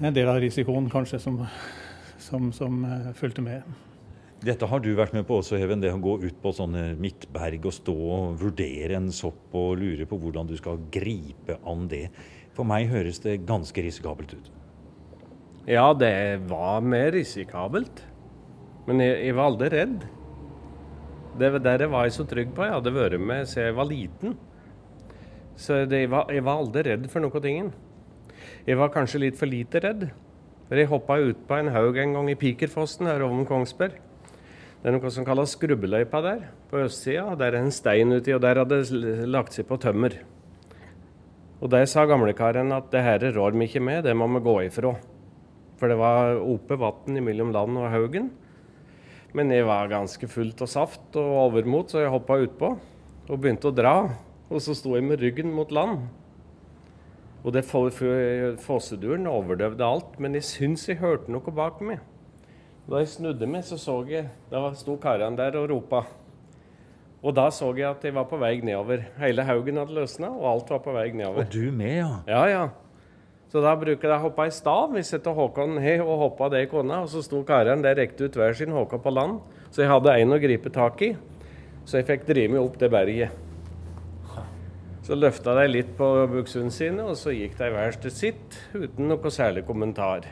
en 0.00 0.12
del 0.14 0.28
av 0.28 0.40
risikoen 0.42 0.90
kanskje 0.90 1.20
som, 1.20 1.40
som, 2.18 2.50
som 2.52 2.84
eh, 2.84 3.12
fulgte 3.14 3.42
med. 3.42 3.62
Dette 4.40 4.64
har 4.64 4.80
du 4.80 4.94
vært 4.96 5.12
med 5.12 5.26
på 5.28 5.36
også, 5.42 5.58
Even. 5.60 5.82
Det 5.82 5.90
å 5.92 6.00
gå 6.00 6.14
ut 6.22 6.36
på 6.40 6.52
sånne 6.56 6.94
midtberg 7.00 7.66
og 7.68 7.74
stå 7.76 7.92
og 7.92 8.38
vurdere 8.40 8.96
en 8.96 9.10
sopp 9.12 9.52
og 9.56 9.74
lure 9.82 10.06
på 10.08 10.16
hvordan 10.16 10.48
du 10.48 10.54
skal 10.56 10.80
gripe 10.92 11.58
an 11.68 11.84
det. 11.92 12.06
For 12.56 12.64
meg 12.64 12.88
høres 12.88 13.20
det 13.20 13.42
ganske 13.48 13.84
risikabelt 13.84 14.32
ut. 14.38 14.48
Ja, 15.68 15.92
det 15.92 16.40
var 16.48 16.80
mer 16.80 17.12
risikabelt. 17.12 18.00
Men 18.88 19.04
jeg, 19.04 19.20
jeg 19.28 19.36
var 19.36 19.52
aldri 19.52 19.70
redd. 19.76 20.08
Det 21.40 21.52
der 21.62 21.86
var 21.92 22.08
jeg 22.08 22.16
så 22.16 22.24
trygg 22.28 22.56
på. 22.56 22.64
Jeg 22.64 22.78
hadde 22.78 22.96
vært 22.96 23.20
med 23.20 23.46
siden 23.46 23.68
jeg 23.68 23.76
var 23.76 23.92
liten. 23.92 24.36
Så 25.60 25.84
det, 25.84 26.06
jeg, 26.06 26.14
var, 26.16 26.32
jeg 26.32 26.48
var 26.48 26.64
aldri 26.64 26.88
redd 26.88 27.08
for 27.12 27.20
noe 27.20 27.44
tingen. 27.44 27.74
Jeg 28.64 28.80
var 28.80 28.92
kanskje 28.94 29.26
litt 29.26 29.36
for 29.36 29.52
lite 29.52 29.84
redd. 29.84 30.08
For 30.70 30.80
jeg 30.80 30.88
hoppa 30.88 31.20
ut 31.20 31.44
på 31.44 31.60
en 31.60 31.74
haug 31.74 32.00
en 32.00 32.16
gang 32.16 32.32
i 32.32 32.40
Pikerfossen 32.40 33.10
her 33.10 33.26
over 33.26 33.44
Kongsberg. 33.44 34.00
Det 34.80 34.88
er 34.88 34.94
noe 34.96 35.10
som 35.12 35.26
kalles 35.28 35.52
skrubbeløypa 35.52 36.22
der, 36.24 36.44
på 36.70 36.78
østsida. 36.80 37.34
Der 37.36 37.52
er 37.52 37.60
en 37.60 37.74
stein 37.74 38.14
uti, 38.16 38.32
og 38.32 38.40
der 38.40 38.62
hadde 38.62 38.78
det 38.80 39.26
lagt 39.28 39.52
seg 39.52 39.66
på 39.68 39.76
tømmer. 39.76 40.14
Og 41.60 41.68
der 41.68 41.84
sa 41.84 42.06
gamlekaren 42.08 42.72
at 42.72 42.86
det 42.88 43.02
her 43.04 43.26
rår 43.36 43.52
vi 43.58 43.66
ikke 43.68 43.82
med, 43.84 44.06
det 44.06 44.14
må 44.16 44.24
vi 44.32 44.40
gå 44.40 44.54
ifra. 44.70 44.94
For 45.76 45.92
det 45.92 45.98
var 46.00 46.40
ope 46.40 46.78
vann 46.80 47.18
mellom 47.26 47.52
land 47.52 47.76
og 47.76 47.90
haugen. 47.92 48.30
Men 49.36 49.52
jeg 49.52 49.66
var 49.68 49.92
ganske 49.92 50.30
fullt 50.32 50.64
av 50.64 50.70
saft 50.72 51.18
og 51.20 51.36
overmot, 51.44 51.92
så 51.92 52.00
jeg 52.00 52.14
hoppa 52.14 52.40
utpå 52.40 52.70
og 53.30 53.36
begynte 53.36 53.68
å 53.68 53.76
dra. 53.76 53.94
Og 54.48 54.64
så 54.64 54.72
sto 54.74 54.94
jeg 54.96 55.04
med 55.04 55.20
ryggen 55.20 55.52
mot 55.52 55.68
land. 55.70 56.08
Og 57.44 57.52
det 57.52 57.66
fosseduren 57.68 59.28
overdøvde 59.28 59.84
alt, 59.84 60.16
men 60.16 60.40
jeg 60.40 60.48
syns 60.48 60.88
jeg 60.88 61.02
hørte 61.04 61.28
noe 61.32 61.52
bak 61.52 61.84
meg. 61.84 62.00
Da 62.90 62.98
jeg 62.98 63.12
snudde 63.12 63.46
meg, 63.46 63.62
så 63.62 63.78
så 63.78 64.00
jeg 64.10 64.26
Da 64.50 64.64
sto 64.74 64.96
karene 64.98 65.38
der 65.38 65.54
og 65.60 65.68
ropa. 65.70 66.02
Og 67.22 67.34
da 67.36 67.50
så 67.52 67.68
jeg 67.76 67.86
at 67.86 68.04
jeg 68.04 68.14
var 68.16 68.24
på 68.26 68.38
vei 68.40 68.56
nedover. 68.64 69.04
Hele 69.20 69.44
haugen 69.46 69.76
hadde 69.78 69.94
løsna, 69.94 70.30
og 70.32 70.46
alt 70.50 70.70
var 70.72 70.80
på 70.82 70.94
vei 70.96 71.10
nedover. 71.12 71.44
Og 71.44 71.52
du 71.52 71.70
med, 71.70 71.98
ja? 72.00 72.08
Ja, 72.26 72.44
ja. 72.48 72.64
Så 73.50 73.62
da 73.62 73.76
bruker 73.78 74.08
jeg 74.08 74.16
å 74.16 74.24
hoppe 74.24 74.46
i 74.46 74.54
stav. 74.54 74.90
Vi 74.94 75.02
setter 75.06 75.34
Håkon 75.36 75.76
ned 75.78 76.02
og 76.02 76.18
hoppa 76.24 76.48
det 76.50 76.64
i 76.64 76.70
kona. 76.70 77.02
Og 77.04 77.12
så 77.12 77.22
sto 77.22 77.44
karene 77.46 77.82
der 77.86 77.98
rekte 77.98 78.26
ut 78.26 78.38
hver 78.38 78.56
sin 78.58 78.74
Håkon 78.74 79.02
på 79.04 79.14
land. 79.14 79.38
Så 79.70 79.84
jeg 79.84 79.90
hadde 79.90 80.16
en 80.22 80.34
å 80.34 80.40
gripe 80.42 80.74
tak 80.74 81.02
i. 81.06 81.12
Så 81.84 82.00
jeg 82.00 82.10
fikk 82.10 82.26
drive 82.30 82.56
meg 82.56 82.62
opp 82.62 82.78
det 82.80 82.90
berget. 82.90 83.38
Så 85.06 85.16
løfta 85.18 85.54
de 85.58 85.70
litt 85.70 85.94
på 85.98 86.06
buksene 86.30 86.70
sine, 86.74 87.06
og 87.06 87.16
så 87.18 87.32
gikk 87.34 87.56
de 87.58 87.70
hver 87.74 87.96
til 88.02 88.14
sitt 88.14 88.60
uten 88.74 89.10
noe 89.10 89.32
særlig 89.34 89.64
kommentar. 89.66 90.28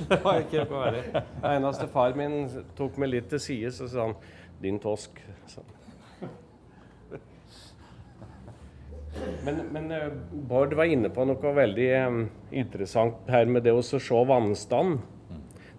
Det 0.08 0.20
var 0.24 0.40
ikke 0.40 0.64
noe 0.64 0.86
verre. 0.86 1.22
Eneste 1.52 1.88
far 1.92 2.16
min 2.18 2.42
tok 2.78 2.96
meg 3.00 3.12
litt 3.14 3.28
til 3.32 3.42
side, 3.42 3.72
så 3.76 3.88
sa 3.90 4.08
han 4.08 4.16
'din 4.60 4.80
tosk'. 4.80 5.20
Så. 5.48 5.64
Men, 9.44 9.62
men 9.72 9.90
eh, 9.92 10.10
Bård 10.48 10.74
var 10.78 10.88
inne 10.88 11.10
på 11.12 11.24
noe 11.28 11.54
veldig 11.56 11.88
um, 12.06 12.20
interessant 12.52 13.28
her 13.28 13.48
med 13.50 13.64
det 13.66 13.74
å 13.74 13.82
se 13.84 13.98
vannstand. 14.08 15.00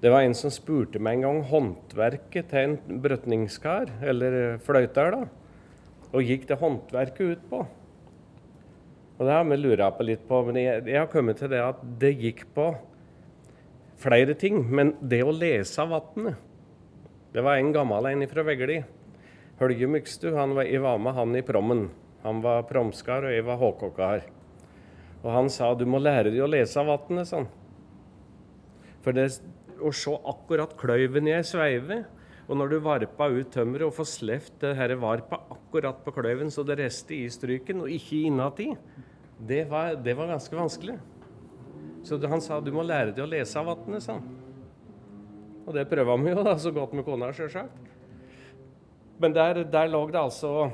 Det 0.02 0.10
var 0.10 0.26
en 0.26 0.34
som 0.38 0.54
spurte 0.54 1.00
meg 1.00 1.20
en 1.20 1.28
gang 1.28 1.44
håndverket 1.50 2.50
til 2.50 2.72
en 2.72 3.02
brøtningskar, 3.04 3.92
eller 4.02 4.58
fløyter, 4.66 5.14
da. 5.14 5.28
Og 6.12 6.26
gikk 6.26 6.48
det 6.50 6.58
håndverket 6.60 7.36
ut 7.36 7.44
på? 7.52 7.62
Og 9.22 9.28
det 9.28 9.36
har 9.36 9.46
vi 9.46 9.58
lura 9.60 9.92
på 9.94 10.06
litt 10.08 10.24
på, 10.26 10.40
men 10.48 10.58
jeg, 10.58 10.82
jeg, 10.90 10.98
har 10.98 11.12
kommet 11.12 11.38
til 11.38 11.52
det 11.54 11.62
at 11.62 11.84
det 12.02 12.16
gikk 12.18 12.48
på 12.56 12.72
flere 14.02 14.36
ting. 14.38 14.64
Men 14.70 14.96
det 15.02 15.22
å 15.24 15.36
lese 15.36 15.86
vannet 15.88 16.40
Det 17.32 17.44
var 17.46 17.56
en 17.56 17.72
gammel 17.72 18.10
en 18.10 18.28
fra 18.28 18.44
Vegli. 18.44 18.82
Hølge 19.62 19.88
Mykstu, 19.88 20.32
han 20.36 20.56
var, 20.58 20.66
jeg 20.66 20.82
var 20.82 20.98
med 21.00 21.14
han 21.16 21.36
i 21.38 21.44
prommen. 21.46 21.86
Han 22.24 22.42
var 22.42 22.66
promskar, 22.70 23.28
og 23.28 23.34
jeg 23.34 23.46
var 23.46 23.60
håkåkar. 23.62 24.24
Og 25.22 25.30
han 25.32 25.50
sa 25.54 25.72
du 25.78 25.86
må 25.86 26.02
lære 26.02 26.34
deg 26.34 26.42
å 26.42 26.50
lese 26.50 26.84
vannet, 26.86 27.30
sånn. 27.30 27.48
For 29.06 29.16
det 29.16 29.30
å 29.82 29.94
se 29.96 30.14
akkurat 30.34 30.74
kløyven 30.78 31.30
jeg 31.30 31.48
sveiver, 31.50 32.04
og 32.50 32.58
når 32.60 32.74
du 32.74 32.78
varpa 32.84 33.30
ut 33.32 33.54
tømmeret 33.54 33.88
og 33.88 33.96
får 33.96 34.10
sleft 34.12 34.58
det 34.64 34.74
her 34.76 34.94
varpa 35.00 35.40
akkurat 35.54 36.02
på 36.04 36.14
kløyven 36.18 36.52
så 36.52 36.66
det 36.68 36.80
rester 36.82 37.16
i 37.16 37.30
stryken, 37.32 37.86
og 37.86 37.94
ikke 37.94 38.26
innati, 38.28 38.72
det 39.40 39.64
det 40.04 40.18
var 40.18 40.34
ganske 40.34 40.58
vanskelig. 40.58 40.98
Så 42.04 42.18
han 42.28 42.42
sa 42.42 42.60
du 42.62 42.72
må 42.74 42.86
lære 42.86 43.14
deg 43.14 43.24
å 43.26 43.30
lese 43.30 43.60
av 43.60 43.70
vannet, 43.70 44.04
sa 44.04 44.18
han. 44.18 44.26
Og 45.68 45.76
det 45.78 45.86
prøva 45.92 46.18
vi 46.18 46.34
jo 46.34 46.44
da, 46.44 46.56
så 46.58 46.74
godt 46.74 46.96
med 46.98 47.06
kona, 47.06 47.30
sjølsagt. 47.36 47.78
Men 49.22 49.36
der, 49.38 49.64
der 49.70 49.92
lå 49.92 50.08
det 50.10 50.18
altså 50.18 50.72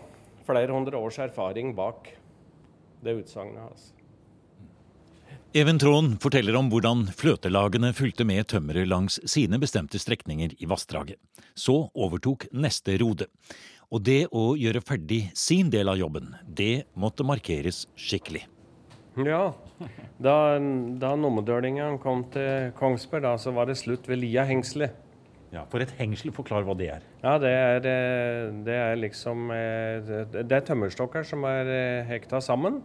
flere 0.48 0.72
hundre 0.72 0.96
års 0.98 1.20
erfaring 1.20 1.74
bak 1.76 2.08
det 3.04 3.18
utsagnet 3.20 3.60
hans. 3.66 3.92
Even 5.58 5.80
Trond 5.80 6.18
forteller 6.22 6.56
om 6.60 6.68
hvordan 6.72 7.06
fløtelagene 7.18 7.94
fulgte 7.96 8.26
med 8.28 8.48
tømmeret 8.52 8.88
langs 8.88 9.18
sine 9.28 9.60
bestemte 9.60 10.00
strekninger 10.00 10.54
i 10.60 10.68
vassdraget. 10.70 11.18
Så 11.56 11.88
overtok 11.96 12.46
neste 12.52 12.98
rode. 13.02 13.30
Og 13.92 14.04
det 14.04 14.28
å 14.36 14.52
gjøre 14.60 14.84
ferdig 14.84 15.22
sin 15.36 15.72
del 15.72 15.90
av 15.92 16.00
jobben, 16.00 16.34
det 16.44 16.88
måtte 17.00 17.26
markeres 17.28 17.86
skikkelig. 17.96 18.44
Ja, 19.26 19.54
da, 20.22 20.36
da 21.02 21.16
nummerdølingen 21.18 21.98
kom 22.02 22.24
til 22.34 22.72
Kongsberg, 22.78 23.24
da, 23.26 23.34
så 23.42 23.54
var 23.56 23.70
det 23.70 23.78
slutt 23.80 24.06
ved 24.10 24.22
Lia-hengselet. 24.22 24.94
Ja, 25.54 25.64
For 25.72 25.80
et 25.80 25.94
hengsel, 25.96 26.34
forklar 26.36 26.66
hva 26.68 26.76
det 26.78 26.90
er. 26.92 27.06
Ja, 27.24 27.38
Det 27.40 27.50
er, 27.50 27.86
eh, 27.88 28.50
det 28.68 28.76
er 28.76 28.98
liksom 29.00 29.50
eh, 29.56 30.10
Det 30.36 30.52
er 30.52 30.66
tømmerstokker 30.68 31.24
som 31.26 31.46
er 31.48 31.72
eh, 31.72 32.10
hekta 32.10 32.42
sammen. 32.44 32.82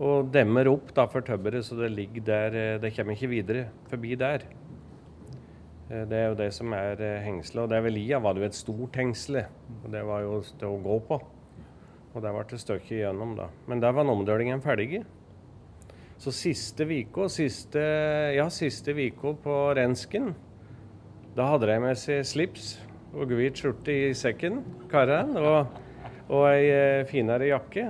Og 0.00 0.30
demmer 0.32 0.70
opp 0.70 0.94
da 0.96 1.04
for 1.12 1.20
tømmeret, 1.20 1.66
så 1.66 1.76
det 1.76 1.90
ligger 1.92 2.24
der 2.24 2.78
Det 2.80 2.94
kommer 2.96 3.12
ikke 3.12 3.28
videre 3.28 3.66
forbi 3.90 4.14
der. 4.16 4.46
Det 5.90 6.16
er 6.16 6.28
jo 6.30 6.38
det 6.38 6.52
som 6.54 6.72
er 6.72 6.96
hengselet. 7.20 7.64
Og 7.64 7.70
der 7.70 7.82
ved 7.84 7.92
Lia 7.98 8.18
var 8.18 8.32
det 8.32 8.42
jo 8.42 8.48
et 8.48 8.56
stort 8.56 8.96
hengsel. 8.96 9.42
Og 9.84 9.90
det 9.92 10.02
var 10.06 10.22
jo 10.24 10.40
det 10.40 10.68
å 10.68 10.80
gå 10.80 10.98
på. 11.04 11.20
Og 12.14 12.22
der 12.22 12.32
ble 12.32 12.46
det 12.48 12.62
stykket 12.62 13.02
igjennom, 13.02 13.34
da. 13.36 13.50
Men 13.68 13.82
der 13.82 13.92
var 13.92 14.06
numedølingen 14.06 14.62
ferdig. 14.62 15.02
Så 16.20 16.32
siste 16.36 16.84
uka, 16.84 17.30
siste, 17.32 17.80
ja, 18.36 18.44
siste 18.52 18.92
uka 18.92 19.32
på 19.40 19.58
Rensken 19.78 20.34
da 21.36 21.46
hadde 21.46 21.68
de 21.70 21.76
med 21.78 21.98
seg 21.98 22.24
slips 22.26 22.72
og 23.14 23.30
hvit 23.34 23.58
skjorte 23.58 23.94
i 23.94 24.08
sekken, 24.18 24.60
karene, 24.90 25.38
og, 25.38 25.76
og 26.30 26.42
ei 26.50 26.66
eh, 26.70 27.04
finere 27.08 27.46
jakke. 27.48 27.86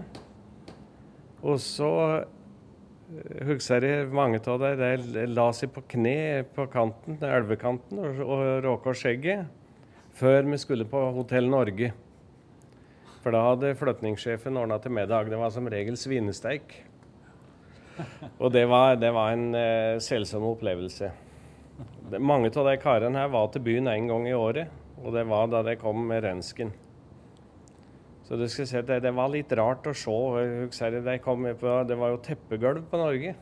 Og 1.40 1.56
så 1.60 1.88
eh, 2.20 3.40
husker 3.48 3.84
jeg 3.84 4.10
mange 4.12 4.42
av 4.44 4.60
dem 4.60 5.08
de 5.16 5.24
la 5.32 5.48
seg 5.56 5.72
på 5.72 5.84
kne 5.96 6.44
på 6.52 6.68
kanten, 6.72 7.16
elvekanten 7.24 8.00
og, 8.00 8.20
og 8.24 8.44
råka 8.66 8.94
skjegget 8.96 9.48
før 10.20 10.44
vi 10.52 10.60
skulle 10.60 10.88
på 10.88 11.00
Hotell 11.16 11.48
Norge. 11.48 11.94
For 13.24 13.32
da 13.32 13.42
hadde 13.50 13.74
flytningssjefen 13.76 14.56
ordna 14.56 14.78
til 14.80 14.92
middag. 14.96 15.32
Det 15.32 15.40
var 15.40 15.52
som 15.52 15.68
regel 15.68 15.96
svinesteik. 16.00 16.76
Og 18.38 18.52
det 18.52 18.66
var, 18.70 18.94
det 19.00 19.10
var 19.12 19.32
en 19.34 19.50
eh, 19.56 19.96
selsom 20.02 20.46
opplevelse. 20.50 21.10
Mange 22.18 22.50
av 22.50 22.66
de 22.66 22.76
karene 22.80 23.20
her 23.20 23.32
var 23.32 23.50
til 23.52 23.64
byen 23.64 23.90
en 23.90 24.08
gang 24.10 24.28
i 24.28 24.36
året, 24.36 24.70
og 25.00 25.12
det 25.14 25.26
var 25.28 25.50
da 25.50 25.62
de 25.66 25.76
kom 25.80 26.00
med 26.08 26.24
rensken. 26.24 26.72
Så 28.24 28.38
du 28.38 28.46
skal 28.48 28.66
se, 28.70 28.80
det, 28.86 29.00
det 29.02 29.10
var 29.16 29.30
litt 29.32 29.52
rart 29.58 29.86
å 29.90 29.94
se. 29.96 30.16
Husker 30.64 31.00
de 31.02 31.16
kom 31.22 31.48
på, 31.58 31.76
det 31.88 31.96
var 31.98 32.12
jo 32.12 32.20
teppegulv 32.22 32.84
på 32.90 33.00
Norge. 33.00 33.34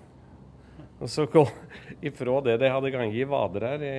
Og 0.99 1.11
så 1.13 1.27
kom 1.31 1.47
ifra 2.09 2.39
det 2.47 2.57
de 2.63 2.71
hadde 2.73 2.93
ganget 2.95 3.21
i 3.21 3.27
vader 3.29 3.67
her 3.69 3.85
i 3.87 3.93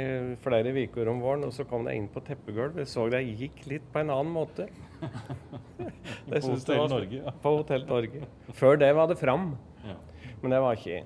flere 0.43 0.73
uker 0.75 1.11
om 1.11 1.21
våren, 1.23 1.45
og 1.47 1.53
så 1.55 1.65
kom 1.69 1.85
de 1.87 1.95
inn 1.95 2.09
på 2.11 2.23
teppegulv. 2.25 2.81
Jeg 2.81 2.91
så 2.91 3.05
de 3.13 3.21
gikk 3.23 3.63
litt 3.71 3.85
på 3.93 4.01
en 4.01 4.11
annen 4.15 4.33
måte. 4.33 4.67
på 6.29 6.41
Hotell 6.43 6.89
Norge? 6.91 7.21
Ja. 7.21 7.35
På 7.43 7.55
Hotell 7.59 7.85
Norge. 7.87 8.25
Før 8.57 8.81
det 8.81 8.91
var 8.97 9.11
det 9.11 9.19
Fram. 9.21 9.51
Ja. 9.85 9.95
Men 10.41 10.53
det 10.53 10.61
var 10.63 10.77
ikke 10.77 11.03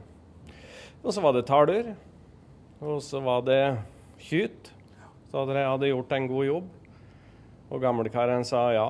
Og 1.03 1.13
så 1.13 1.21
var 1.23 1.33
det 1.35 1.45
Taler. 1.49 1.93
Og 2.83 3.01
så 3.03 3.19
var 3.23 3.41
det 3.47 3.61
Kyt. 4.23 4.71
Så 5.31 5.41
hadde 5.41 5.57
jeg 5.57 5.69
hadde 5.71 5.89
gjort 5.89 6.15
en 6.15 6.27
god 6.29 6.45
jobb. 6.45 6.71
Og 7.73 7.81
gamlekaren 7.81 8.45
sa 8.45 8.67
ja. 8.75 8.87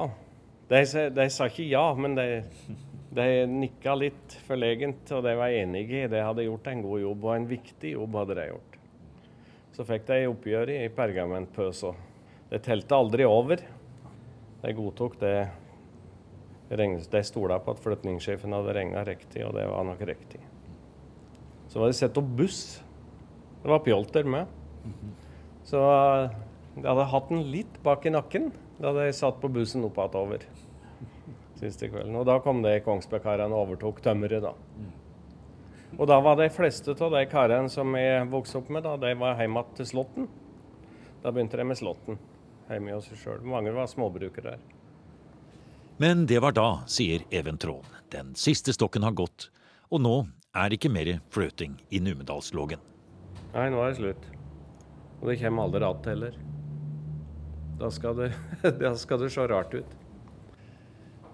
De, 0.67 0.82
de, 1.15 1.25
sa 1.32 1.47
ikke 1.47 1.69
ja, 1.69 1.86
men 1.95 2.17
de, 2.17 2.25
de 3.15 3.27
nikka 3.47 3.93
litt 3.95 4.36
forlegent, 4.47 5.08
og 5.15 5.23
de 5.25 5.36
var 5.39 5.53
enige 5.53 6.03
i 6.03 6.12
det. 6.12 6.23
hadde 6.23 6.45
gjort 6.47 6.67
en 6.71 6.84
god 6.84 7.03
jobb, 7.03 7.25
og 7.27 7.36
en 7.36 7.49
viktig 7.49 7.93
jobb 7.93 8.17
hadde 8.19 8.38
de 8.39 8.47
gjort. 8.49 8.77
Så 9.73 9.86
fikk 9.88 10.08
de 10.10 10.19
oppgjøret 10.29 10.84
i 10.84 10.91
pergamentpøsa. 10.93 11.93
Det 12.51 12.62
telte 12.65 12.97
aldri 12.97 13.25
over. 13.25 13.63
De 14.63 14.73
godtok 14.77 15.15
det. 15.21 15.38
De 16.69 17.23
stola 17.28 17.60
på 17.62 17.76
at 17.76 17.82
flytningssjefen 17.84 18.56
hadde 18.56 18.73
regna 18.73 19.04
riktig, 19.06 19.43
og 19.45 19.54
det 19.58 19.67
var 19.69 19.84
nok 19.86 20.02
riktig. 20.08 20.39
Så 21.69 21.82
var 21.82 21.91
det 21.91 21.97
satt 21.97 22.17
opp 22.17 22.32
buss 22.38 22.63
det 23.63 23.69
var 23.69 23.80
pjolter 23.80 24.23
med. 24.28 24.47
Så 25.63 25.80
jeg 25.80 26.84
hadde 26.84 27.06
hatt 27.08 27.30
den 27.32 27.45
litt 27.47 27.78
bak 27.84 28.04
i 28.06 28.12
nakken 28.12 28.49
da 28.76 28.91
de 28.97 29.06
satt 29.15 29.38
på 29.39 29.47
bussen 29.47 29.86
opp 29.88 30.02
over. 30.04 30.43
Siste 31.62 31.88
kvelden. 31.88 32.17
Og 32.19 32.28
da 32.28 32.41
kom 32.43 32.60
det 32.65 32.82
Kongsbergkarene 32.84 33.56
og 33.56 33.69
overtok 33.69 34.02
tømmeret, 34.04 34.43
da. 34.43 34.52
Og 35.95 36.10
da 36.10 36.17
var 36.26 36.36
de 36.36 36.49
fleste 36.52 36.91
av 36.91 37.15
de 37.15 37.23
karene 37.32 37.71
som 37.71 37.95
jeg 37.95 38.28
vokste 38.34 38.60
opp 38.60 38.73
med, 38.73 38.84
da, 38.84 38.97
de 38.99 39.13
var 39.21 39.39
hjemme 39.39 39.63
til 39.78 39.88
Slåtten. 39.88 40.28
Da 41.23 41.32
begynte 41.32 41.62
de 41.62 41.69
med 41.69 41.80
Slåtten 41.80 42.19
hjemme 42.67 42.97
hos 42.97 43.08
seg 43.08 43.21
sjøl. 43.21 43.43
Mange 43.47 43.71
var 43.71 43.88
småbrukere 43.88 44.58
der. 44.58 44.72
Men 46.04 46.26
det 46.28 46.39
var 46.44 46.52
da, 46.52 46.82
sier 46.92 47.22
Even 47.32 47.56
Traan. 47.56 47.86
Den 48.12 48.34
siste 48.36 48.74
stokken 48.76 49.06
har 49.08 49.13
gått, 49.16 49.46
og 49.88 50.02
nå 50.04 50.16
er 50.52 50.68
det 50.68 50.76
ikke 50.76 50.89
mer 50.92 51.12
fløting 51.32 51.78
i 51.96 52.02
Numedalslågen. 52.04 52.82
Nei, 53.54 53.70
nå 53.72 53.80
er 53.80 53.94
det 53.94 54.02
slutt. 54.02 54.26
Og 55.22 55.30
det 55.32 55.38
kommer 55.39 55.63
aldri 55.63 55.84
att 55.84 56.06
heller. 56.06 56.36
Da 57.80 57.92
skal, 57.92 58.18
det, 58.18 58.34
da 58.82 58.92
skal 59.00 59.24
det 59.24 59.30
se 59.32 59.48
rart 59.48 59.74
ut. 59.74 59.96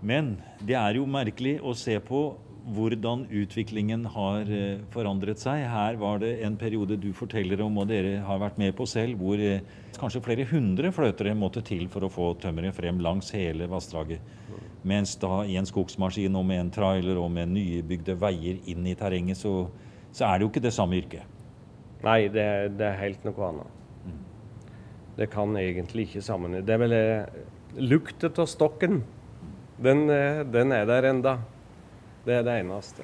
Men 0.06 0.36
det 0.62 0.78
er 0.78 1.02
jo 1.02 1.10
merkelig 1.10 1.58
å 1.66 1.74
se 1.74 1.98
på 1.98 2.22
hvordan 2.70 3.26
utviklingen 3.34 4.06
har 4.14 4.50
eh, 4.54 4.82
forandret 4.94 5.42
seg. 5.42 5.64
Her 5.66 5.98
var 5.98 6.22
det 6.22 6.36
en 6.46 6.58
periode 6.62 7.00
du 7.02 7.10
forteller 7.18 7.66
om, 7.66 7.82
og 7.82 7.90
dere 7.90 8.20
har 8.22 8.44
vært 8.46 8.62
med 8.62 8.76
på 8.78 8.86
selv, 8.86 9.18
hvor 9.18 9.42
eh, 9.42 9.66
kanskje 9.98 10.22
flere 10.30 10.46
hundre 10.52 10.94
fløtere 10.94 11.34
måtte 11.34 11.66
til 11.66 11.88
for 11.90 12.06
å 12.06 12.14
få 12.14 12.36
tømmeret 12.44 12.78
frem 12.78 13.02
langs 13.02 13.34
hele 13.34 13.66
vassdraget. 13.72 14.38
Mens 14.88 15.16
da 15.20 15.42
i 15.44 15.58
en 15.60 15.68
skogsmaskin 15.68 16.36
og 16.40 16.46
med 16.48 16.64
en 16.64 16.72
trailer 16.72 17.20
og 17.20 17.28
med 17.36 17.52
nybygde 17.52 18.16
veier 18.20 18.62
inn 18.72 18.88
i 18.88 18.96
terrenget, 18.96 19.42
så, 19.42 19.68
så 20.12 20.30
er 20.30 20.38
det 20.38 20.48
jo 20.48 20.52
ikke 20.54 20.64
det 20.64 20.76
samme 20.76 21.02
yrket. 21.02 21.36
Nei, 22.06 22.30
det, 22.32 22.48
det 22.80 22.88
er 22.88 23.02
helt 23.02 23.26
noe 23.28 23.50
annet. 23.50 23.76
Det 25.20 25.28
kan 25.34 25.52
egentlig 25.60 26.06
ikke 26.08 26.24
sammenlignes. 26.24 26.64
Det 26.68 26.76
er 26.78 26.80
vel 26.80 26.96
eh, 26.96 27.40
lukten 27.84 28.38
av 28.40 28.48
stokken. 28.48 29.02
Den, 29.84 30.06
eh, 30.16 30.46
den 30.48 30.72
er 30.72 30.86
der 30.88 31.10
enda. 31.10 31.34
Det 32.24 32.38
er 32.38 32.46
det 32.48 32.56
eneste. 32.62 33.04